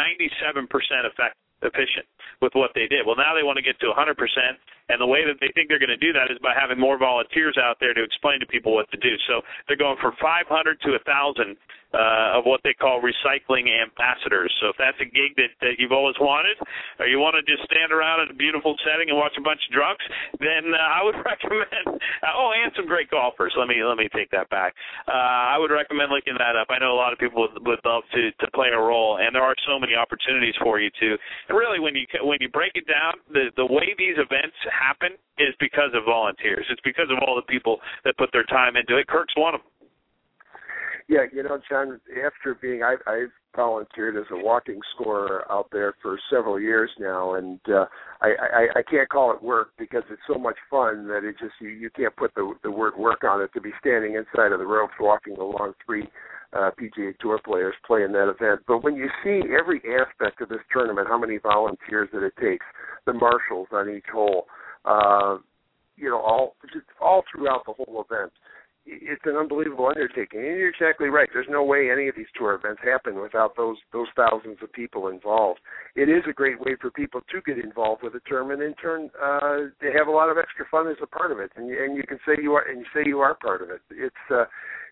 [0.71, 2.07] effective efficient
[2.41, 3.03] with what they did.
[3.05, 4.15] Well, now they want to get to 100%,
[4.89, 6.97] And the way that they think they're going to do that is by having more
[6.97, 9.13] volunteers out there to explain to people what to do.
[9.29, 11.57] So they're going from 500 to 1,000
[11.93, 14.53] uh, of what they call recycling ambassadors.
[14.61, 16.57] So if that's a gig that, that you've always wanted,
[17.01, 19.57] or you want to just stand around in a beautiful setting and watch a bunch
[19.65, 20.05] of drunks,
[20.37, 21.97] then uh, I would recommend.
[22.29, 23.53] Oh, and some great golfers.
[23.57, 24.77] Let me let me take that back.
[25.09, 26.69] Uh, I would recommend looking that up.
[26.69, 29.33] I know a lot of people would, would love to to play a role, and
[29.33, 31.17] there are so many opportunities for you to.
[31.49, 35.17] And really, when you when you break it down, the the way these events happen
[35.37, 36.65] is because of volunteers.
[36.69, 39.07] It's because of all the people that put their time into it.
[39.07, 39.69] Kirk's one of them.
[41.09, 41.99] Yeah, you know, Jon.
[42.23, 47.33] After being, I, I've volunteered as a walking scorer out there for several years now,
[47.33, 47.85] and uh,
[48.21, 51.53] I, I, I can't call it work because it's so much fun that it just
[51.59, 53.49] you, you can't put the the word work on it.
[53.55, 56.07] To be standing inside of the ropes, walking along three
[56.53, 58.61] uh, PGA Tour players playing that event.
[58.67, 62.65] But when you see every aspect of this tournament, how many volunteers that it takes,
[63.05, 64.45] the marshals on each hole,
[64.85, 65.37] uh,
[65.97, 68.31] you know, all just all throughout the whole event
[68.89, 70.39] it's an unbelievable undertaking.
[70.39, 71.29] And you're exactly right.
[71.31, 75.07] There's no way any of these tour events happen without those those thousands of people
[75.07, 75.59] involved.
[75.95, 78.75] It is a great way for people to get involved with the tournament and in
[78.75, 81.51] turn uh, they have a lot of extra fun as a part of it.
[81.55, 83.81] And and you can say you are and you say you are part of it.
[83.91, 84.45] It's uh,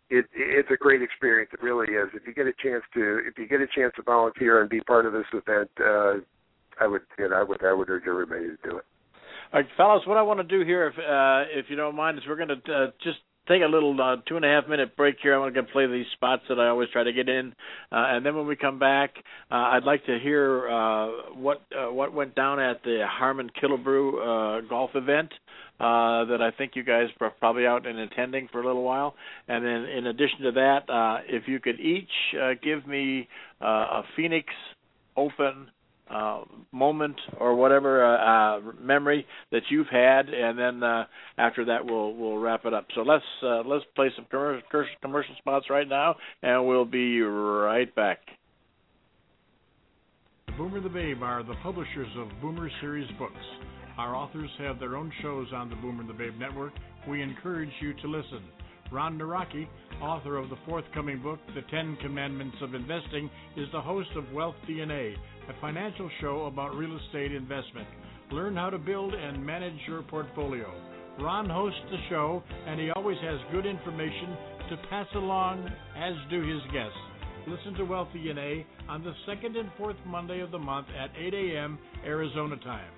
[0.09, 1.49] it it's a great experience.
[1.53, 2.09] It really is.
[2.13, 4.81] If you get a chance to if you get a chance to volunteer and be
[4.81, 6.21] part of this event, uh,
[6.79, 8.85] I would you know, I would I would urge everybody to do it.
[9.53, 12.17] All right, fellas, what I want to do here, if uh, if you don't mind,
[12.17, 14.97] is we're going to uh, just take a little uh, two and a half minute
[14.97, 15.33] break here.
[15.33, 17.53] I want to play these spots that I always try to get in,
[17.89, 19.11] uh, and then when we come back,
[19.49, 24.63] uh, I'd like to hear uh, what uh, what went down at the Harmon Killebrew
[24.63, 25.31] uh, golf event.
[25.79, 29.13] Uh, that I think you guys are probably out and attending for a little while,
[29.47, 33.29] and then in addition to that, uh, if you could each uh, give me
[33.61, 34.47] uh, a Phoenix
[35.15, 35.67] Open
[36.09, 36.41] uh,
[36.71, 41.05] moment or whatever uh, uh, memory that you've had, and then uh,
[41.37, 42.85] after that we'll we'll wrap it up.
[42.95, 44.61] So let's uh, let's play some commercial
[45.01, 48.19] commercial spots right now, and we'll be right back.
[50.57, 53.33] Boomer the Babe are the publishers of Boomer Series books.
[53.97, 56.73] Our authors have their own shows on the Boomer the Babe network.
[57.07, 58.43] We encourage you to listen.
[58.91, 59.67] Ron Naraki,
[60.01, 64.55] author of the forthcoming book, The Ten Commandments of Investing, is the host of Wealth
[64.69, 65.15] DNA
[65.49, 67.87] a financial show about real estate investment.
[68.31, 70.69] Learn how to build and manage your portfolio.
[71.19, 74.37] Ron hosts the show, and he always has good information
[74.69, 75.65] to pass along,
[75.97, 76.97] as do his guests.
[77.47, 81.33] Listen to Wealth DNA on the second and fourth Monday of the month at 8
[81.33, 81.79] a.m.
[82.05, 82.91] Arizona time.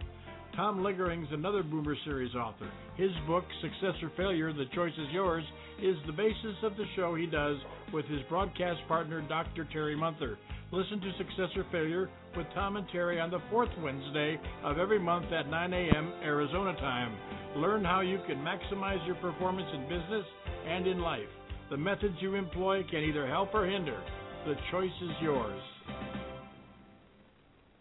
[0.56, 2.70] Tom Liggering's another Boomer Series author.
[2.98, 5.44] His book, Success or Failure, The Choice is Yours,
[5.84, 7.58] is the basis of the show he does
[7.94, 9.68] with his broadcast partner, Dr.
[9.72, 10.38] Terry Munther.
[10.72, 15.00] Listen to Success or Failure with Tom and Terry on the fourth Wednesday of every
[15.00, 16.14] month at 9 a.m.
[16.24, 17.18] Arizona time.
[17.56, 20.26] Learn how you can maximize your performance in business
[20.68, 21.30] and in life.
[21.72, 24.00] The methods you employ can either help or hinder.
[24.46, 25.62] The choice is yours.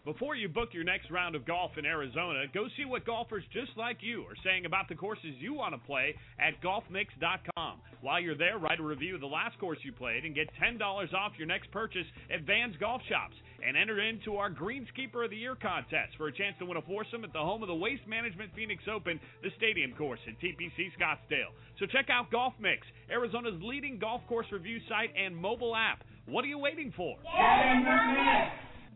[0.09, 3.77] Before you book your next round of golf in Arizona, go see what golfers just
[3.77, 7.77] like you are saying about the courses you want to play at golfmix.com.
[8.01, 10.81] While you're there, write a review of the last course you played and get $10
[11.13, 13.37] off your next purchase at Van's Golf Shops.
[13.61, 16.83] And enter into our Greenskeeper of the Year contest for a chance to win a
[16.83, 20.89] foursome at the home of the Waste Management Phoenix Open, the stadium course at TPC
[20.97, 21.53] Scottsdale.
[21.79, 26.03] So check out Golf Mix, Arizona's leading golf course review site and mobile app.
[26.25, 27.17] What are you waiting for?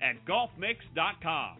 [0.02, 1.58] At golfmix.com.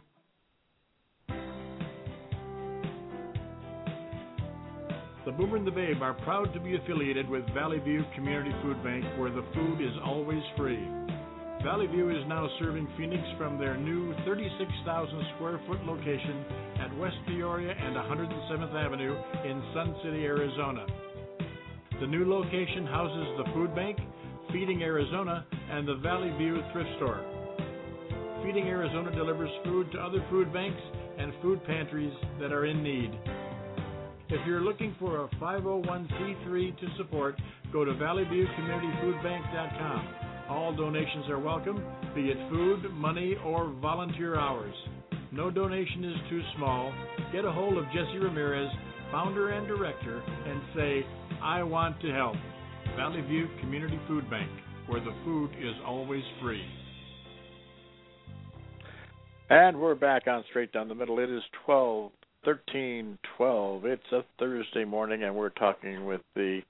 [5.25, 8.83] The Boomer and the Babe are proud to be affiliated with Valley View Community Food
[8.83, 10.83] Bank, where the food is always free.
[11.63, 16.45] Valley View is now serving Phoenix from their new 36,000 square foot location
[16.81, 20.87] at West Peoria and 107th Avenue in Sun City, Arizona.
[22.01, 23.99] The new location houses the food bank,
[24.53, 27.42] Feeding Arizona, and the Valley View thrift store.
[28.45, 30.81] Feeding Arizona delivers food to other food banks
[31.17, 33.13] and food pantries that are in need.
[34.29, 37.41] If you're looking for a 501c3 to support,
[37.73, 40.09] go to valleyviewcommunityfoodbank.com.
[40.51, 41.85] All donations are welcome,
[42.17, 44.75] be it food, money, or volunteer hours.
[45.31, 46.93] No donation is too small.
[47.33, 48.73] Get a hold of Jesse Ramirez,
[49.13, 51.07] founder and director, and say,
[51.41, 52.35] I want to help.
[52.97, 54.51] Valley View Community Food Bank,
[54.89, 56.65] where the food is always free.
[59.53, 61.19] And we're back on Straight Down the Middle.
[61.19, 62.11] It is 12
[62.45, 63.85] 1312.
[63.85, 66.62] It's a Thursday morning, and we're talking with the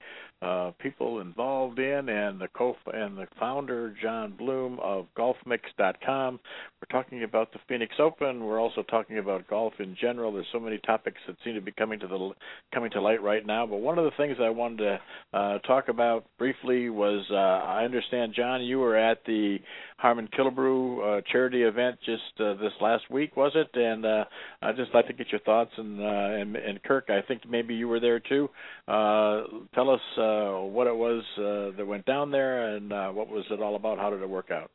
[0.43, 6.39] uh, people involved in and the co and the founder Jon Bloom of GolfMix.com.
[6.81, 8.43] We're talking about the Phoenix Open.
[8.43, 10.33] We're also talking about golf in general.
[10.33, 12.31] There's so many topics that seem to be coming to the
[12.73, 13.65] coming to light right now.
[13.65, 14.99] But one of the things I wanted to
[15.37, 19.59] uh, talk about briefly was uh, I understand Jon, you were at the
[19.97, 23.69] Harmon Killebrew uh, charity event just uh, this last week, was it?
[23.73, 24.25] And uh,
[24.61, 25.71] I'd just like to get your thoughts.
[25.77, 28.49] And, uh, and and Kirk, I think maybe you were there too.
[28.87, 30.32] Uh, tell us uh,
[30.63, 33.97] what it was uh, that went down there, and uh, what was it all about?
[33.97, 34.71] How did it work out?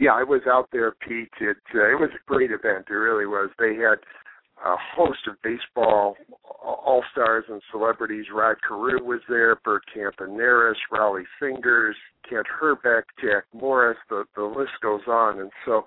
[0.00, 1.28] Yeah, I was out there, Pete.
[1.40, 2.86] It uh, it was a great event.
[2.88, 3.50] It really was.
[3.58, 3.98] They had
[4.64, 6.16] a host of baseball
[6.62, 8.26] all stars and celebrities.
[8.32, 11.96] Rod Carew was there, Bert Campaneris, Rollie Fingers,
[12.28, 13.98] Kent Hrbek, Jack Morris.
[14.08, 15.40] The the list goes on.
[15.40, 15.84] And so,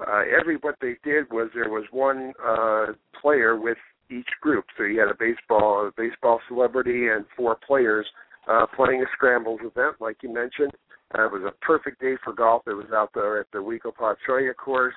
[0.00, 3.78] uh, every what they did was there was one uh, player with
[4.18, 4.64] each group.
[4.76, 8.06] So you had a baseball a baseball celebrity and four players
[8.48, 10.72] uh, playing a scrambles event, like you mentioned.
[11.16, 12.62] Uh, it was a perfect day for golf.
[12.66, 14.94] It was out there at the Weeco Cholla course.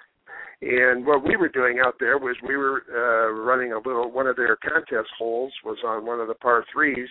[0.61, 4.11] And what we were doing out there was we were uh, running a little.
[4.11, 7.07] One of their contest holes was on one of the par threes,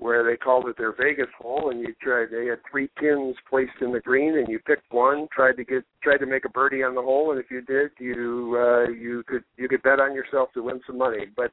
[0.00, 2.28] where they called it their Vegas hole, and you tried.
[2.32, 5.84] They had three pins placed in the green, and you picked one, tried to get,
[6.02, 9.22] tried to make a birdie on the hole, and if you did, you uh, you
[9.26, 11.26] could you could bet on yourself to win some money.
[11.36, 11.52] But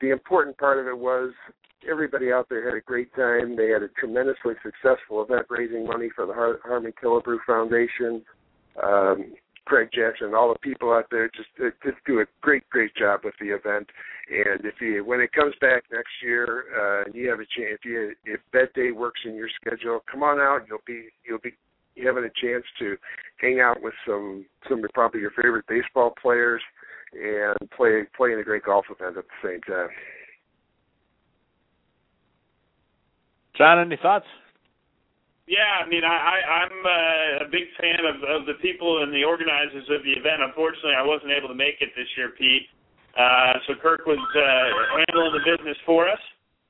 [0.00, 1.32] the important part of it was
[1.90, 3.56] everybody out there had a great time.
[3.56, 8.22] They had a tremendously successful event raising money for the Har- Harmon Killebrew Foundation.
[8.82, 9.34] Um,
[9.66, 11.48] Craig Jackson, and all the people out there just
[11.82, 13.88] just do a great great job with the event.
[14.30, 17.78] And if you when it comes back next year, uh, and you have a chance,
[17.78, 20.66] if you if that day works in your schedule, come on out.
[20.68, 21.54] You'll be you'll be
[22.02, 22.96] having a chance to
[23.38, 26.62] hang out with some some of probably your favorite baseball players
[27.12, 29.88] and play play in a great golf event at the same time.
[33.56, 34.26] Jon, any thoughts?
[35.50, 39.10] Yeah, I mean, I, I I'm uh, a big fan of, of the people and
[39.10, 40.46] the organizers of the event.
[40.46, 42.70] Unfortunately, I wasn't able to make it this year, Pete.
[43.18, 44.66] Uh, so Kirk was uh,
[45.02, 46.22] handling the business for us.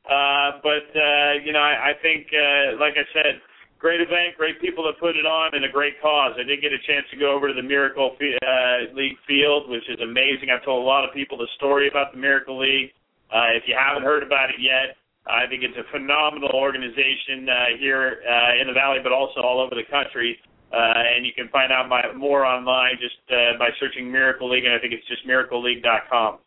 [0.09, 3.45] Uh, but uh, you know, I, I think, uh, like I said,
[3.77, 6.33] great event, great people that put it on, and a great cause.
[6.41, 9.85] I did get a chance to go over to the Miracle uh, League field, which
[9.93, 10.49] is amazing.
[10.49, 12.97] I've told a lot of people the story about the Miracle League.
[13.29, 14.97] Uh, if you haven't heard about it yet,
[15.27, 19.61] I think it's a phenomenal organization uh, here uh, in the Valley, but also all
[19.61, 20.39] over the country.
[20.73, 24.65] Uh, and you can find out my, more online just uh, by searching Miracle League,
[24.65, 26.39] and I think it's just miracleleague.com.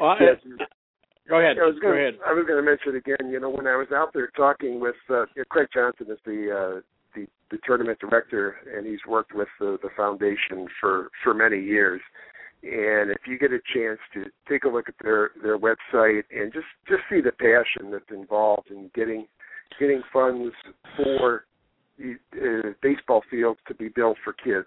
[0.00, 0.36] Well, yes.
[1.28, 1.56] Go ahead.
[1.58, 2.14] I was gonna, go ahead.
[2.26, 3.30] I was going to mention again.
[3.30, 6.80] You know, when I was out there talking with uh, Craig Johnson, is the uh,
[7.14, 12.00] the the tournament director, and he's worked with the, the foundation for for many years.
[12.62, 16.52] And if you get a chance to take a look at their their website and
[16.52, 19.26] just just see the passion that's involved in getting
[19.78, 20.54] getting funds
[20.96, 21.44] for
[22.00, 24.66] uh, baseball fields to be built for kids,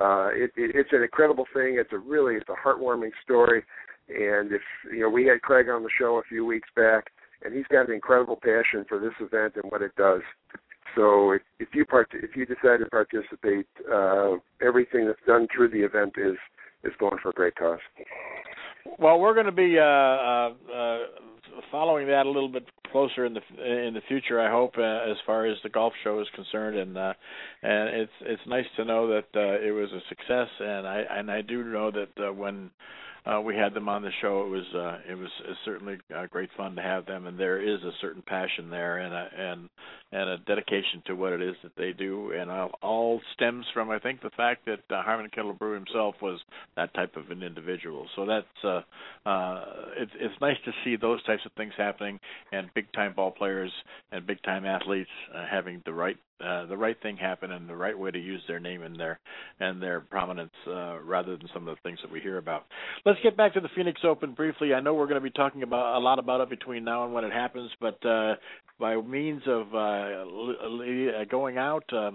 [0.00, 1.76] uh, it, it, it's an incredible thing.
[1.78, 3.62] It's a really it's a heartwarming story.
[4.08, 7.10] And if you know, we had Craig on the show a few weeks back,
[7.42, 10.22] and he's got an incredible passion for this event and what it does.
[10.94, 15.70] So if, if you part if you decide to participate, uh, everything that's done through
[15.70, 16.36] the event is
[16.84, 17.80] is going for a great cause.
[18.98, 20.98] Well, we're going to be uh, uh, uh,
[21.70, 24.40] following that a little bit closer in the in the future.
[24.40, 27.14] I hope, uh, as far as the golf show is concerned, and uh,
[27.62, 31.30] and it's it's nice to know that uh, it was a success, and I and
[31.30, 32.70] I do know that uh, when
[33.26, 34.44] uh, we had them on the show.
[34.44, 35.28] It was uh, it was
[35.64, 39.14] certainly uh, great fun to have them, and there is a certain passion there and
[39.14, 39.68] a, and
[40.14, 43.98] and a dedication to what it is that they do, and all, stems from I
[43.98, 46.38] think the fact that uh, Harmon Killebrew himself was
[46.76, 48.06] that type of an individual.
[48.14, 49.64] So that's uh, uh,
[49.98, 52.20] it's it's nice to see those types of things happening,
[52.52, 53.72] and big time ball players
[54.12, 57.76] and big time athletes uh, having the right uh, the right thing happen and the
[57.76, 59.18] right way to use their name and their
[59.60, 62.66] and their prominence uh, rather than some of the things that we hear about.
[63.04, 64.74] Let's get back to the Phoenix Open briefly.
[64.74, 67.14] I know we're going to be talking about a lot about it between now and
[67.14, 68.34] when it happens, but uh,
[68.78, 72.10] by means of uh, going out, uh,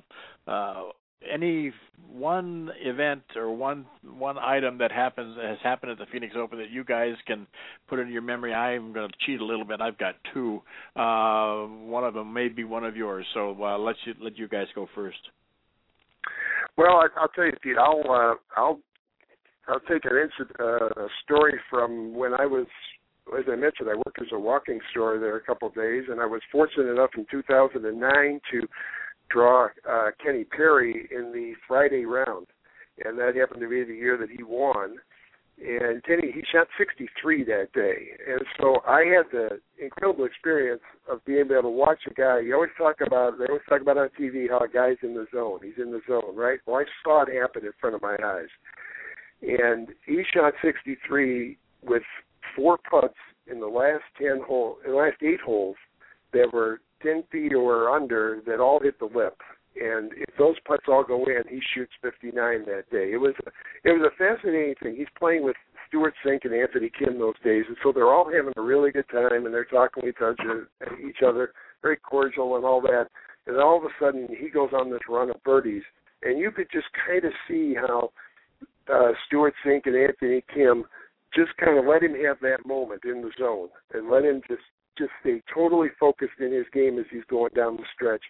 [0.49, 0.83] uh,
[1.31, 1.71] any
[2.11, 6.71] one event or one one item that happens has happened at the Phoenix Open that
[6.71, 7.45] you guys can
[7.87, 8.53] put into your memory.
[8.53, 9.81] I'm going to cheat a little bit.
[9.81, 10.61] I've got two.
[10.95, 13.25] Uh, one of them may be one of yours.
[13.33, 15.19] So uh, let you let you guys go first.
[16.77, 17.77] Well, I, I'll tell you, Pete.
[17.77, 18.79] I'll uh, I'll
[19.69, 22.65] I'll take an incident, uh, a story from when I was,
[23.37, 26.19] as I mentioned, I worked as a walking scorer there a couple of days, and
[26.19, 28.67] I was fortunate enough in 2009 to
[29.29, 32.47] draw uh, Kenny Perry in the Friday round,
[33.03, 34.97] and that happened to be the year that he won.
[35.57, 41.23] and Kenny he shot 63 that day, and so I had the incredible experience of
[41.25, 42.39] being able to watch a guy.
[42.39, 45.27] You always talk about they always talk about on TV how a guy's in the
[45.33, 45.59] zone.
[45.63, 46.59] He's in the zone, right?
[46.65, 48.49] Well, I saw it happen in front of my eyes,
[49.41, 52.03] and he shot 63 with
[52.55, 53.15] four putts
[53.49, 55.75] in the last 10 hole, in the last eight holes
[56.33, 59.37] that were 10 feet or under that all hit the lip
[59.75, 63.11] and if those putts all go in, he shoots 59 that day.
[63.13, 63.33] It was
[63.83, 64.95] it was a fascinating thing.
[64.95, 65.55] He's playing with
[65.87, 69.07] Stewart Cink and Anthony Kim those days, and so they're all having a really good
[69.09, 70.15] time, and they're talking with
[71.07, 73.07] each other, very cordial and all that.
[73.47, 75.83] And all of a sudden, he goes on this run of birdies,
[76.23, 78.11] and you could just kind of see how
[78.93, 80.83] uh, Stewart Cink and Anthony Kim
[81.33, 84.63] just kind of let him have that moment in the zone, and let him just
[84.99, 88.21] just stay totally focused in his game as he's going down the stretch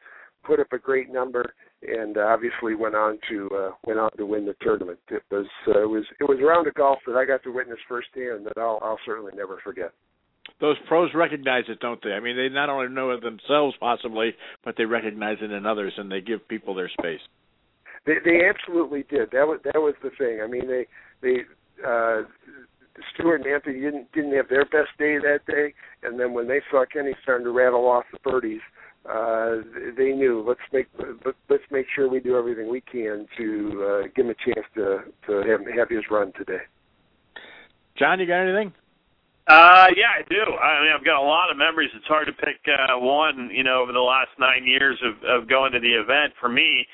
[0.44, 4.46] put up a great number, and obviously went on to uh, went on to win
[4.46, 5.00] the tournament.
[5.10, 7.52] It was uh, it was it was a round of golf that I got to
[7.52, 9.92] witness firsthand that I'll I'll certainly never forget.
[10.60, 12.12] Those pros recognize it, don't they?
[12.12, 14.34] I mean, they not only know it themselves possibly,
[14.66, 17.22] but they recognize it in others, and they give people their space.
[18.06, 19.32] They they absolutely did.
[19.32, 20.42] That was that was the thing.
[20.44, 20.86] I mean, they
[21.22, 21.44] they
[21.86, 22.24] uh,
[23.14, 25.74] Stewart and Anthony didn't didn't have their best day that day,
[26.04, 28.62] and then when they saw Kenny starting to rattle off the birdies,
[29.10, 29.58] uh,
[29.98, 30.88] they knew let's make
[31.50, 35.00] let's make sure we do everything we can to uh, give him a chance to
[35.28, 36.64] to have, have his run today.
[37.98, 38.74] Jon, you got anything?
[39.50, 40.46] Uh, yeah, I do.
[40.62, 41.90] I mean, I've got a lot of memories.
[41.96, 45.50] It's hard to pick uh, one, you know, over the last nine years of, of
[45.50, 46.34] going to the event.
[46.40, 46.86] For me,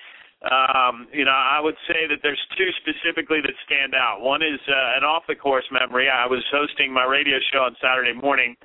[0.44, 4.22] um, you know, I would say that there's two specifically that stand out.
[4.22, 6.10] One is uh, an off the course memory.
[6.10, 8.56] I was hosting my radio show on Saturday morning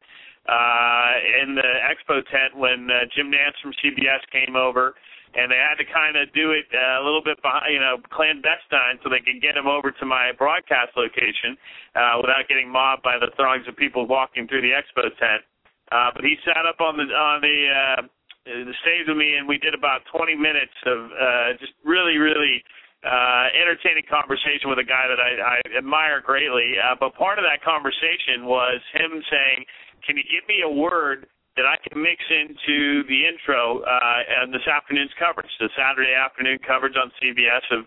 [0.48, 4.94] uh, in the expo tent when uh, Jim Nantz from CBS came over,
[5.32, 8.02] and they had to kind of do it uh, a little bit behind, you know,
[8.10, 11.56] clandestine, so they could get him over to my broadcast location
[11.94, 15.46] uh, without getting mobbed by the throngs of people walking through the expo tent.
[15.92, 18.02] Uh, but he sat up on the on the uh,
[18.44, 22.64] the stage with me, and we did about 20 minutes of uh, just really, really
[23.04, 26.76] uh, entertaining conversation with a guy that I, I admire greatly.
[26.76, 29.64] Uh, but part of that conversation was him saying,
[30.04, 34.52] can you give me a word that I can mix into the intro uh, and
[34.52, 37.84] this afternoon's coverage, the Saturday afternoon coverage on CBS of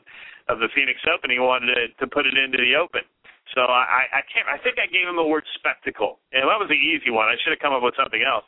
[0.51, 1.31] of the Phoenix Open?
[1.31, 3.01] He wanted to, to put it into the Open.
[3.55, 4.49] So I, I can't.
[4.49, 7.29] I think I gave him the word spectacle, and that was the easy one.
[7.29, 8.45] I should have come up with something else.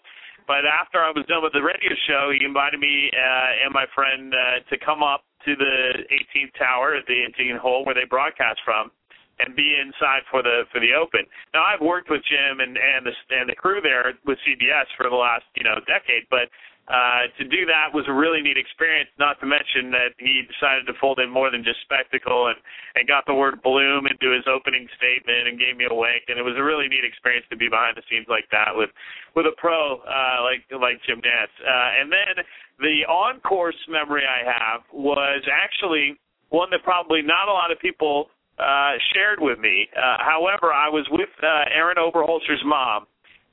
[0.47, 3.85] But after I was done with the radio show, he invited me uh, and my
[3.93, 8.05] friend uh, to come up to the 18th tower at the 18th hole where they
[8.09, 8.91] broadcast from
[9.39, 11.25] and be inside for the for the Open.
[11.53, 15.09] Now I've worked with Jim and and the and the crew there with CBS for
[15.09, 16.47] the last you know decade, but
[16.85, 19.09] uh, to do that was a really neat experience.
[19.17, 22.57] Not to mention that he decided to fold in more than just spectacle and
[22.93, 26.29] and got the word bloom into his opening statement and gave me a wink.
[26.29, 28.93] And it was a really neat experience to be behind the scenes like that with
[29.33, 31.53] with a pro uh, like like Jim Nantz.
[31.57, 32.45] Uh, and then
[32.77, 37.79] the on course memory I have was actually one that probably not a lot of
[37.79, 38.29] people
[38.59, 39.87] uh, shared with me.
[39.95, 43.05] Uh, however, I was with uh, Aaron Oberholser's mom,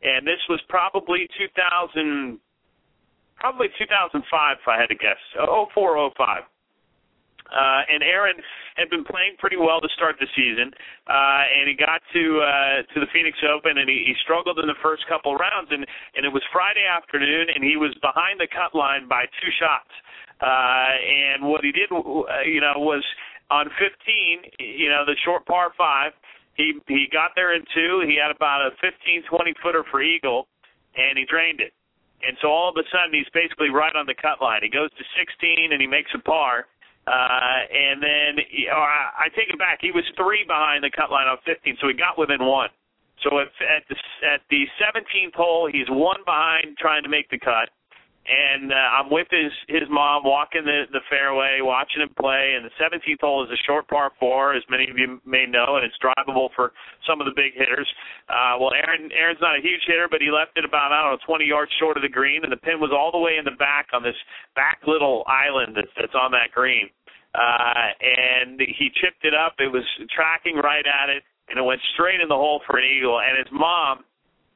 [0.03, 2.39] and this was probably 2000,
[3.37, 6.43] probably 2005, if I had to guess, 04, 05.
[7.53, 8.41] Uh, and Aaron
[8.81, 10.73] had been playing pretty well to start the season,
[11.05, 14.65] uh, and he got to uh, to the Phoenix Open, and he, he struggled in
[14.65, 15.85] the first couple rounds, and
[16.17, 19.93] and it was Friday afternoon, and he was behind the cut line by two shots.
[20.41, 22.01] Uh, and what he did, uh,
[22.49, 23.05] you know, was
[23.51, 26.13] on 15, you know, the short par five,
[26.57, 28.01] he he got there in two.
[28.09, 30.49] He had about a 15, 20 footer for eagle,
[30.97, 31.73] and he drained it.
[32.23, 34.63] And so all of a sudden, he's basically right on the cut line.
[34.63, 36.67] He goes to 16 and he makes a par.
[37.03, 38.39] Uh, and then,
[38.71, 39.83] or I, I take it back.
[39.83, 42.71] He was three behind the cut line on 15, so he got within one.
[43.27, 43.97] So at, at the
[44.27, 47.71] at the 17th hole, he's one behind trying to make the cut
[48.23, 52.55] and uh, I'm with his his mom walking the the fairway, watching him play.
[52.55, 55.75] And the 17th hole is a short par four, as many of you may know,
[55.75, 56.71] and it's drivable for
[57.03, 57.89] some of the big hitters.
[58.31, 61.19] Uh, well, Aaron Aaron's not a huge hitter, but he left it about I don't
[61.19, 63.45] know 20 yards short of the green, and the pin was all the way in
[63.45, 64.19] the back on this
[64.55, 66.87] back little island that's that's on that green.
[67.35, 69.59] Uh, and he chipped it up.
[69.59, 69.83] It was
[70.15, 73.19] tracking right at it, and it went straight in the hole for an eagle.
[73.19, 74.05] And his mom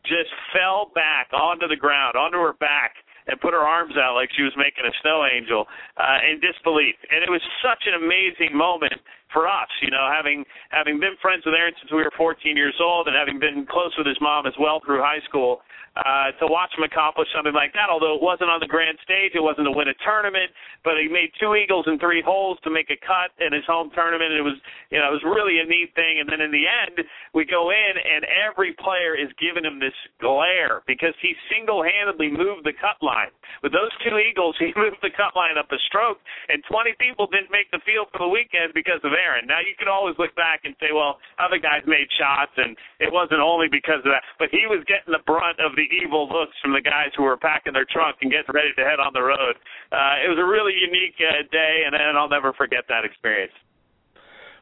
[0.06, 2.94] just fell back onto the ground, onto her back
[3.26, 5.66] and put her arms out like she was making a snow angel
[5.96, 6.94] uh, in disbelief.
[7.10, 8.94] And it was such an amazing moment
[9.36, 9.68] for us.
[9.84, 13.12] You know, having having been friends with Aaron since we were 14 years old, and
[13.12, 15.60] having been close with his mom as well through high school,
[15.96, 17.88] uh, to watch him accomplish something like that.
[17.88, 20.52] Although it wasn't on the grand stage, it wasn't to win a tournament,
[20.84, 23.88] but he made two eagles in three holes to make a cut in his home
[23.96, 24.32] tournament.
[24.36, 24.60] It was,
[24.92, 26.20] you know, it was really a neat thing.
[26.20, 27.00] And then in the end,
[27.32, 32.68] we go in and every player is giving him this glare because he single-handedly moved
[32.68, 33.32] the cut line.
[33.64, 36.20] With those two eagles, he moved the cut line up a stroke,
[36.52, 39.25] and 20 people didn't make the field for the weekend because of Aaron.
[39.46, 43.10] Now you can always look back and say, well, other guys made shots, and it
[43.10, 46.54] wasn't only because of that, but he was getting the brunt of the evil looks
[46.62, 49.22] from the guys who were packing their trunk and getting ready to head on the
[49.22, 49.58] road.
[49.90, 53.54] Uh, it was a really unique uh, day, and, and I'll never forget that experience.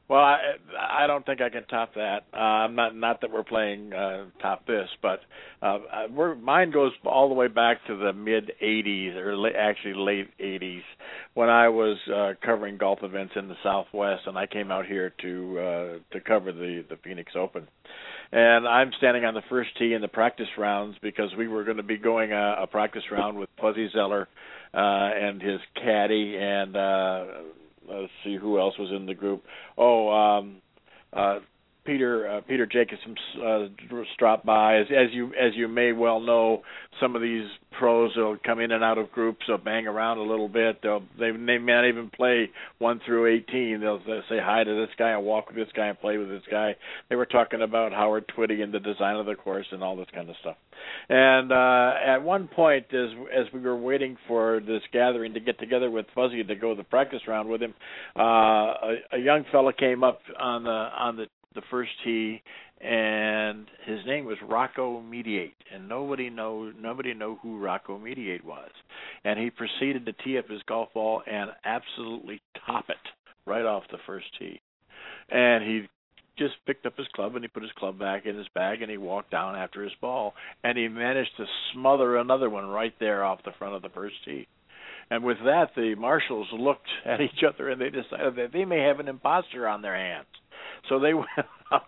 [0.07, 0.39] Well, I
[0.79, 2.25] I don't think I can top that.
[2.33, 5.21] Uh, I'm not not that we're playing uh, top this, but
[5.63, 5.79] uh,
[6.11, 10.29] we're, mine goes all the way back to the mid '80s, or la- actually late
[10.39, 10.83] '80s,
[11.33, 15.13] when I was uh, covering golf events in the Southwest, and I came out here
[15.23, 17.67] to uh, to cover the the Phoenix Open
[18.33, 21.77] and I'm standing on the first tee in the practice rounds because we were going
[21.77, 24.29] to be going a, a practice round with Fuzzy Zoeller
[24.75, 27.25] uh, and his caddy, and uh,
[27.89, 29.45] let's see who else was in the group.
[29.77, 30.57] Oh, um,
[31.13, 31.41] uh,
[31.85, 33.15] Peter uh, Peter Jacobsen
[33.45, 33.67] uh,
[34.19, 34.79] dropped by.
[34.79, 36.63] As, as you as you may well know,
[37.01, 37.47] some of these
[37.79, 39.41] pros will come in and out of groups.
[39.47, 40.81] They'll bang around a little bit.
[40.83, 43.81] They'll they they may not even play one through eighteen.
[43.81, 46.29] They'll, they'll say hi to this guy and walk with this guy and play with
[46.29, 46.77] this guy.
[47.11, 50.09] They were talking about Howard Twitty and the design of the course and all this
[50.15, 50.57] kind of stuff.
[51.09, 55.59] And uh, at one point, as as we were waiting for this gathering to get
[55.59, 57.75] together with Fuzzy to go the practice round with him,
[58.17, 62.43] uh, a, a young fella came up on the on the the first tee,
[62.81, 68.71] and his name was Rocco Mediate, and nobody know nobody know who Rocco Mediate was,
[69.25, 72.97] and he proceeded to tee up his golf ball and absolutely top it
[73.47, 74.61] right off the first tee,
[75.31, 75.89] and he
[76.37, 78.91] just picked up his club and he put his club back in his bag and
[78.91, 80.35] he walked down after his ball
[80.65, 84.17] and he managed to smother another one right there off the front of the first
[84.25, 84.47] tee.
[85.11, 88.81] And with that, the marshals looked at each other and they decided that they may
[88.81, 90.27] have an impostor on their hands.
[90.89, 91.29] So they went
[91.73, 91.83] out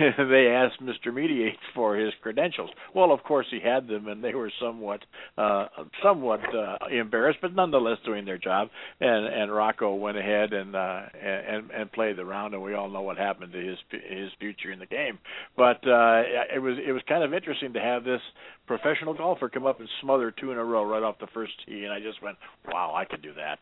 [0.00, 1.14] and they asked Mr.
[1.14, 2.70] Mediate for his credentials.
[2.94, 5.00] Well, of course he had them, and they were somewhat
[5.36, 5.66] uh,
[6.02, 8.68] somewhat uh, embarrassed, but nonetheless doing their job.
[9.00, 12.88] And and Rocco went ahead and uh, and and played the round, and we all
[12.88, 15.18] know what happened to his his future in the game.
[15.56, 16.22] But uh,
[16.54, 18.20] it was it was kind of interesting to have this
[18.66, 21.84] professional golfer come up and smother two in a row right off the first tee,
[21.84, 22.36] and I just went,
[22.66, 23.58] wow, I could do that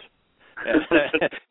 [0.67, 1.03] and,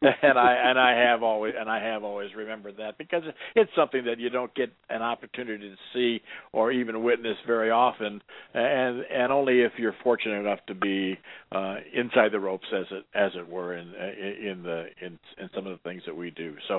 [0.22, 3.24] and I and I have always and I have always remembered that because
[3.56, 6.22] it's something that you don't get an opportunity to see
[6.52, 8.22] or even witness very often,
[8.54, 11.18] and and only if you're fortunate enough to be
[11.52, 15.68] uh, inside the ropes as it as it were in in the in in some
[15.68, 16.56] of the things that we do.
[16.68, 16.78] So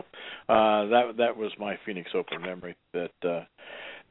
[0.48, 3.10] uh, that that was my Phoenix Open memory that.
[3.24, 3.44] Uh,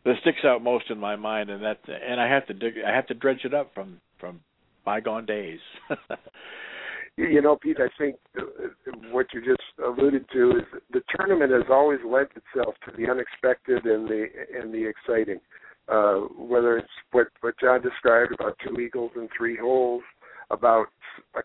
[0.05, 2.95] that sticks out most in my mind, and that, and I have to dig, I
[2.95, 4.39] have to dredge it up from from
[4.86, 5.60] bygone days.
[7.20, 8.15] you know, Pete, I think
[9.11, 13.86] what you just alluded to is the tournament has always lent itself to the unexpected
[13.86, 15.39] and the and the exciting.
[15.88, 20.03] Uh, whether it's what what Jon described about two eagles and three holes,
[20.49, 20.88] about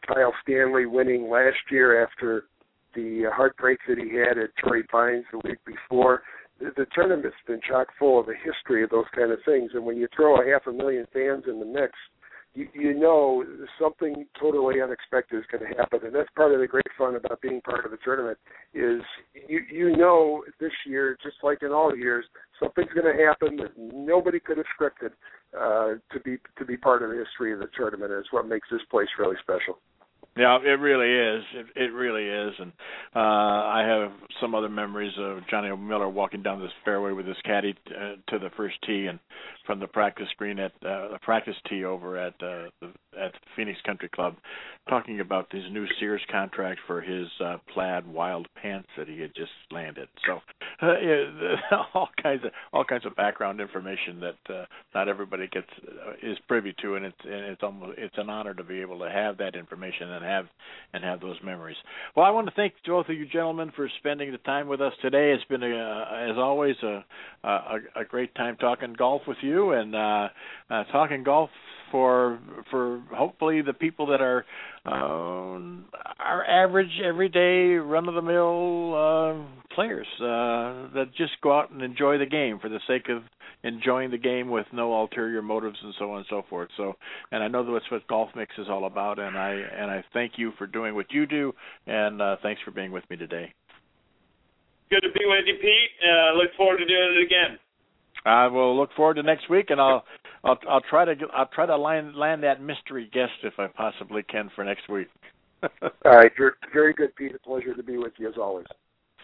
[0.06, 2.44] Kyle Stanley winning last year after
[2.94, 6.22] the heartbreak that he had at Torrey Pines the week before.
[6.60, 9.84] The, the tournament's been chock full of a history of those kind of things, and
[9.84, 11.92] when you throw a half a million fans in the mix,
[12.54, 13.44] you, you know
[13.80, 17.40] something totally unexpected is going to happen, and that's part of the great fun about
[17.40, 18.38] being part of the tournament.
[18.72, 19.02] Is
[19.48, 22.24] you you know this year, just like in all years,
[22.60, 25.10] something's going to happen that nobody could have scripted
[25.58, 28.12] uh, to be to be part of the history of the tournament.
[28.12, 29.78] Is what makes this place really special.
[30.36, 31.44] Yeah, it really is.
[31.54, 32.72] It, it really is, and
[33.14, 37.36] uh, I have some other memories of Johnny Miller walking down this fairway with his
[37.44, 39.20] caddy t- uh, to the first tee, and
[39.66, 43.78] from the practice green at uh, the practice tee over at uh, the, at Phoenix
[43.86, 44.34] Country Club,
[44.88, 49.34] talking about his new Sears contract for his uh, plaid wild pants that he had
[49.34, 50.08] just landed.
[50.26, 50.40] So,
[50.82, 51.56] uh, yeah,
[51.94, 56.36] all kinds of all kinds of background information that uh, not everybody gets uh, is
[56.48, 59.38] privy to, and it's and it's almost it's an honor to be able to have
[59.38, 60.46] that information and have
[60.92, 61.76] and have those memories.
[62.16, 64.92] Well, I want to thank both of you gentlemen for spending the time with us
[65.00, 65.32] today.
[65.32, 67.04] It's been a, as always a,
[67.44, 70.28] a a great time talking golf with you and uh,
[70.70, 71.50] uh, talking golf
[71.90, 72.40] for
[72.70, 74.44] for hopefully the people that are
[74.86, 75.58] uh,
[76.18, 81.82] our average everyday run of the mill uh, players uh, that just go out and
[81.82, 83.22] enjoy the game for the sake of
[83.62, 86.68] enjoying the game with no ulterior motives and so on and so forth.
[86.76, 86.94] So,
[87.32, 90.32] and I know that's what Golf Mix is all about, and I and I thank
[90.36, 91.52] you for doing what you do,
[91.86, 93.52] and uh, thanks for being with me today.
[94.90, 95.90] good to be with you, Pete.
[96.02, 97.58] Uh, look forward to doing it again.
[98.24, 100.04] I will look forward to next week, and I'll
[100.42, 104.22] I'll I'll try to I'll try to land land that mystery guest if I possibly
[104.22, 105.08] can for next week.
[105.62, 106.32] All right,
[106.72, 107.34] very good, Pete.
[107.34, 108.66] A pleasure to be with you as always.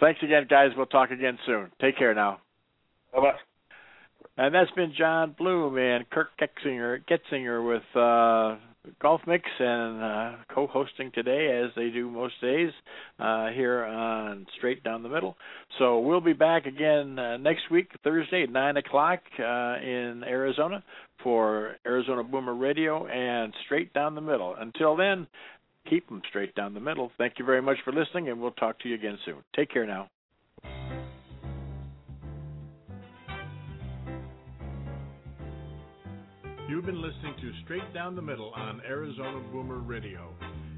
[0.00, 0.70] Thanks again, guys.
[0.76, 1.70] We'll talk again soon.
[1.80, 2.40] Take care now.
[3.12, 3.32] Bye bye.
[4.38, 8.58] And that's been Jon Bloom and Kirk Getzinger, Getzinger with uh,
[9.00, 12.70] Golf Mix and uh, co-hosting today, as they do most days,
[13.18, 15.36] uh, here on Straight Down the Middle.
[15.78, 20.82] So we'll be back again uh, next week, Thursday at nine o'clock uh, in Arizona
[21.22, 24.54] for Arizona Boomer Radio and Straight Down the Middle.
[24.58, 25.26] Until then,
[25.88, 27.10] keep them straight down the middle.
[27.18, 29.36] Thank you very much for listening, and we'll talk to you again soon.
[29.54, 30.08] Take care now.
[36.80, 40.32] You've been listening to Straight Down the Middle on Arizona Boomer Radio.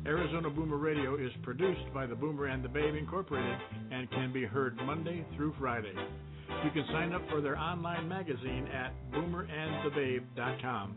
[0.04, 3.56] Arizona Boomer Radio is produced by the Boomer and the Babe Incorporated
[3.92, 5.94] and can be heard Monday through Friday.
[6.64, 10.96] You can sign up for their online magazine at boomerandthebabe.com.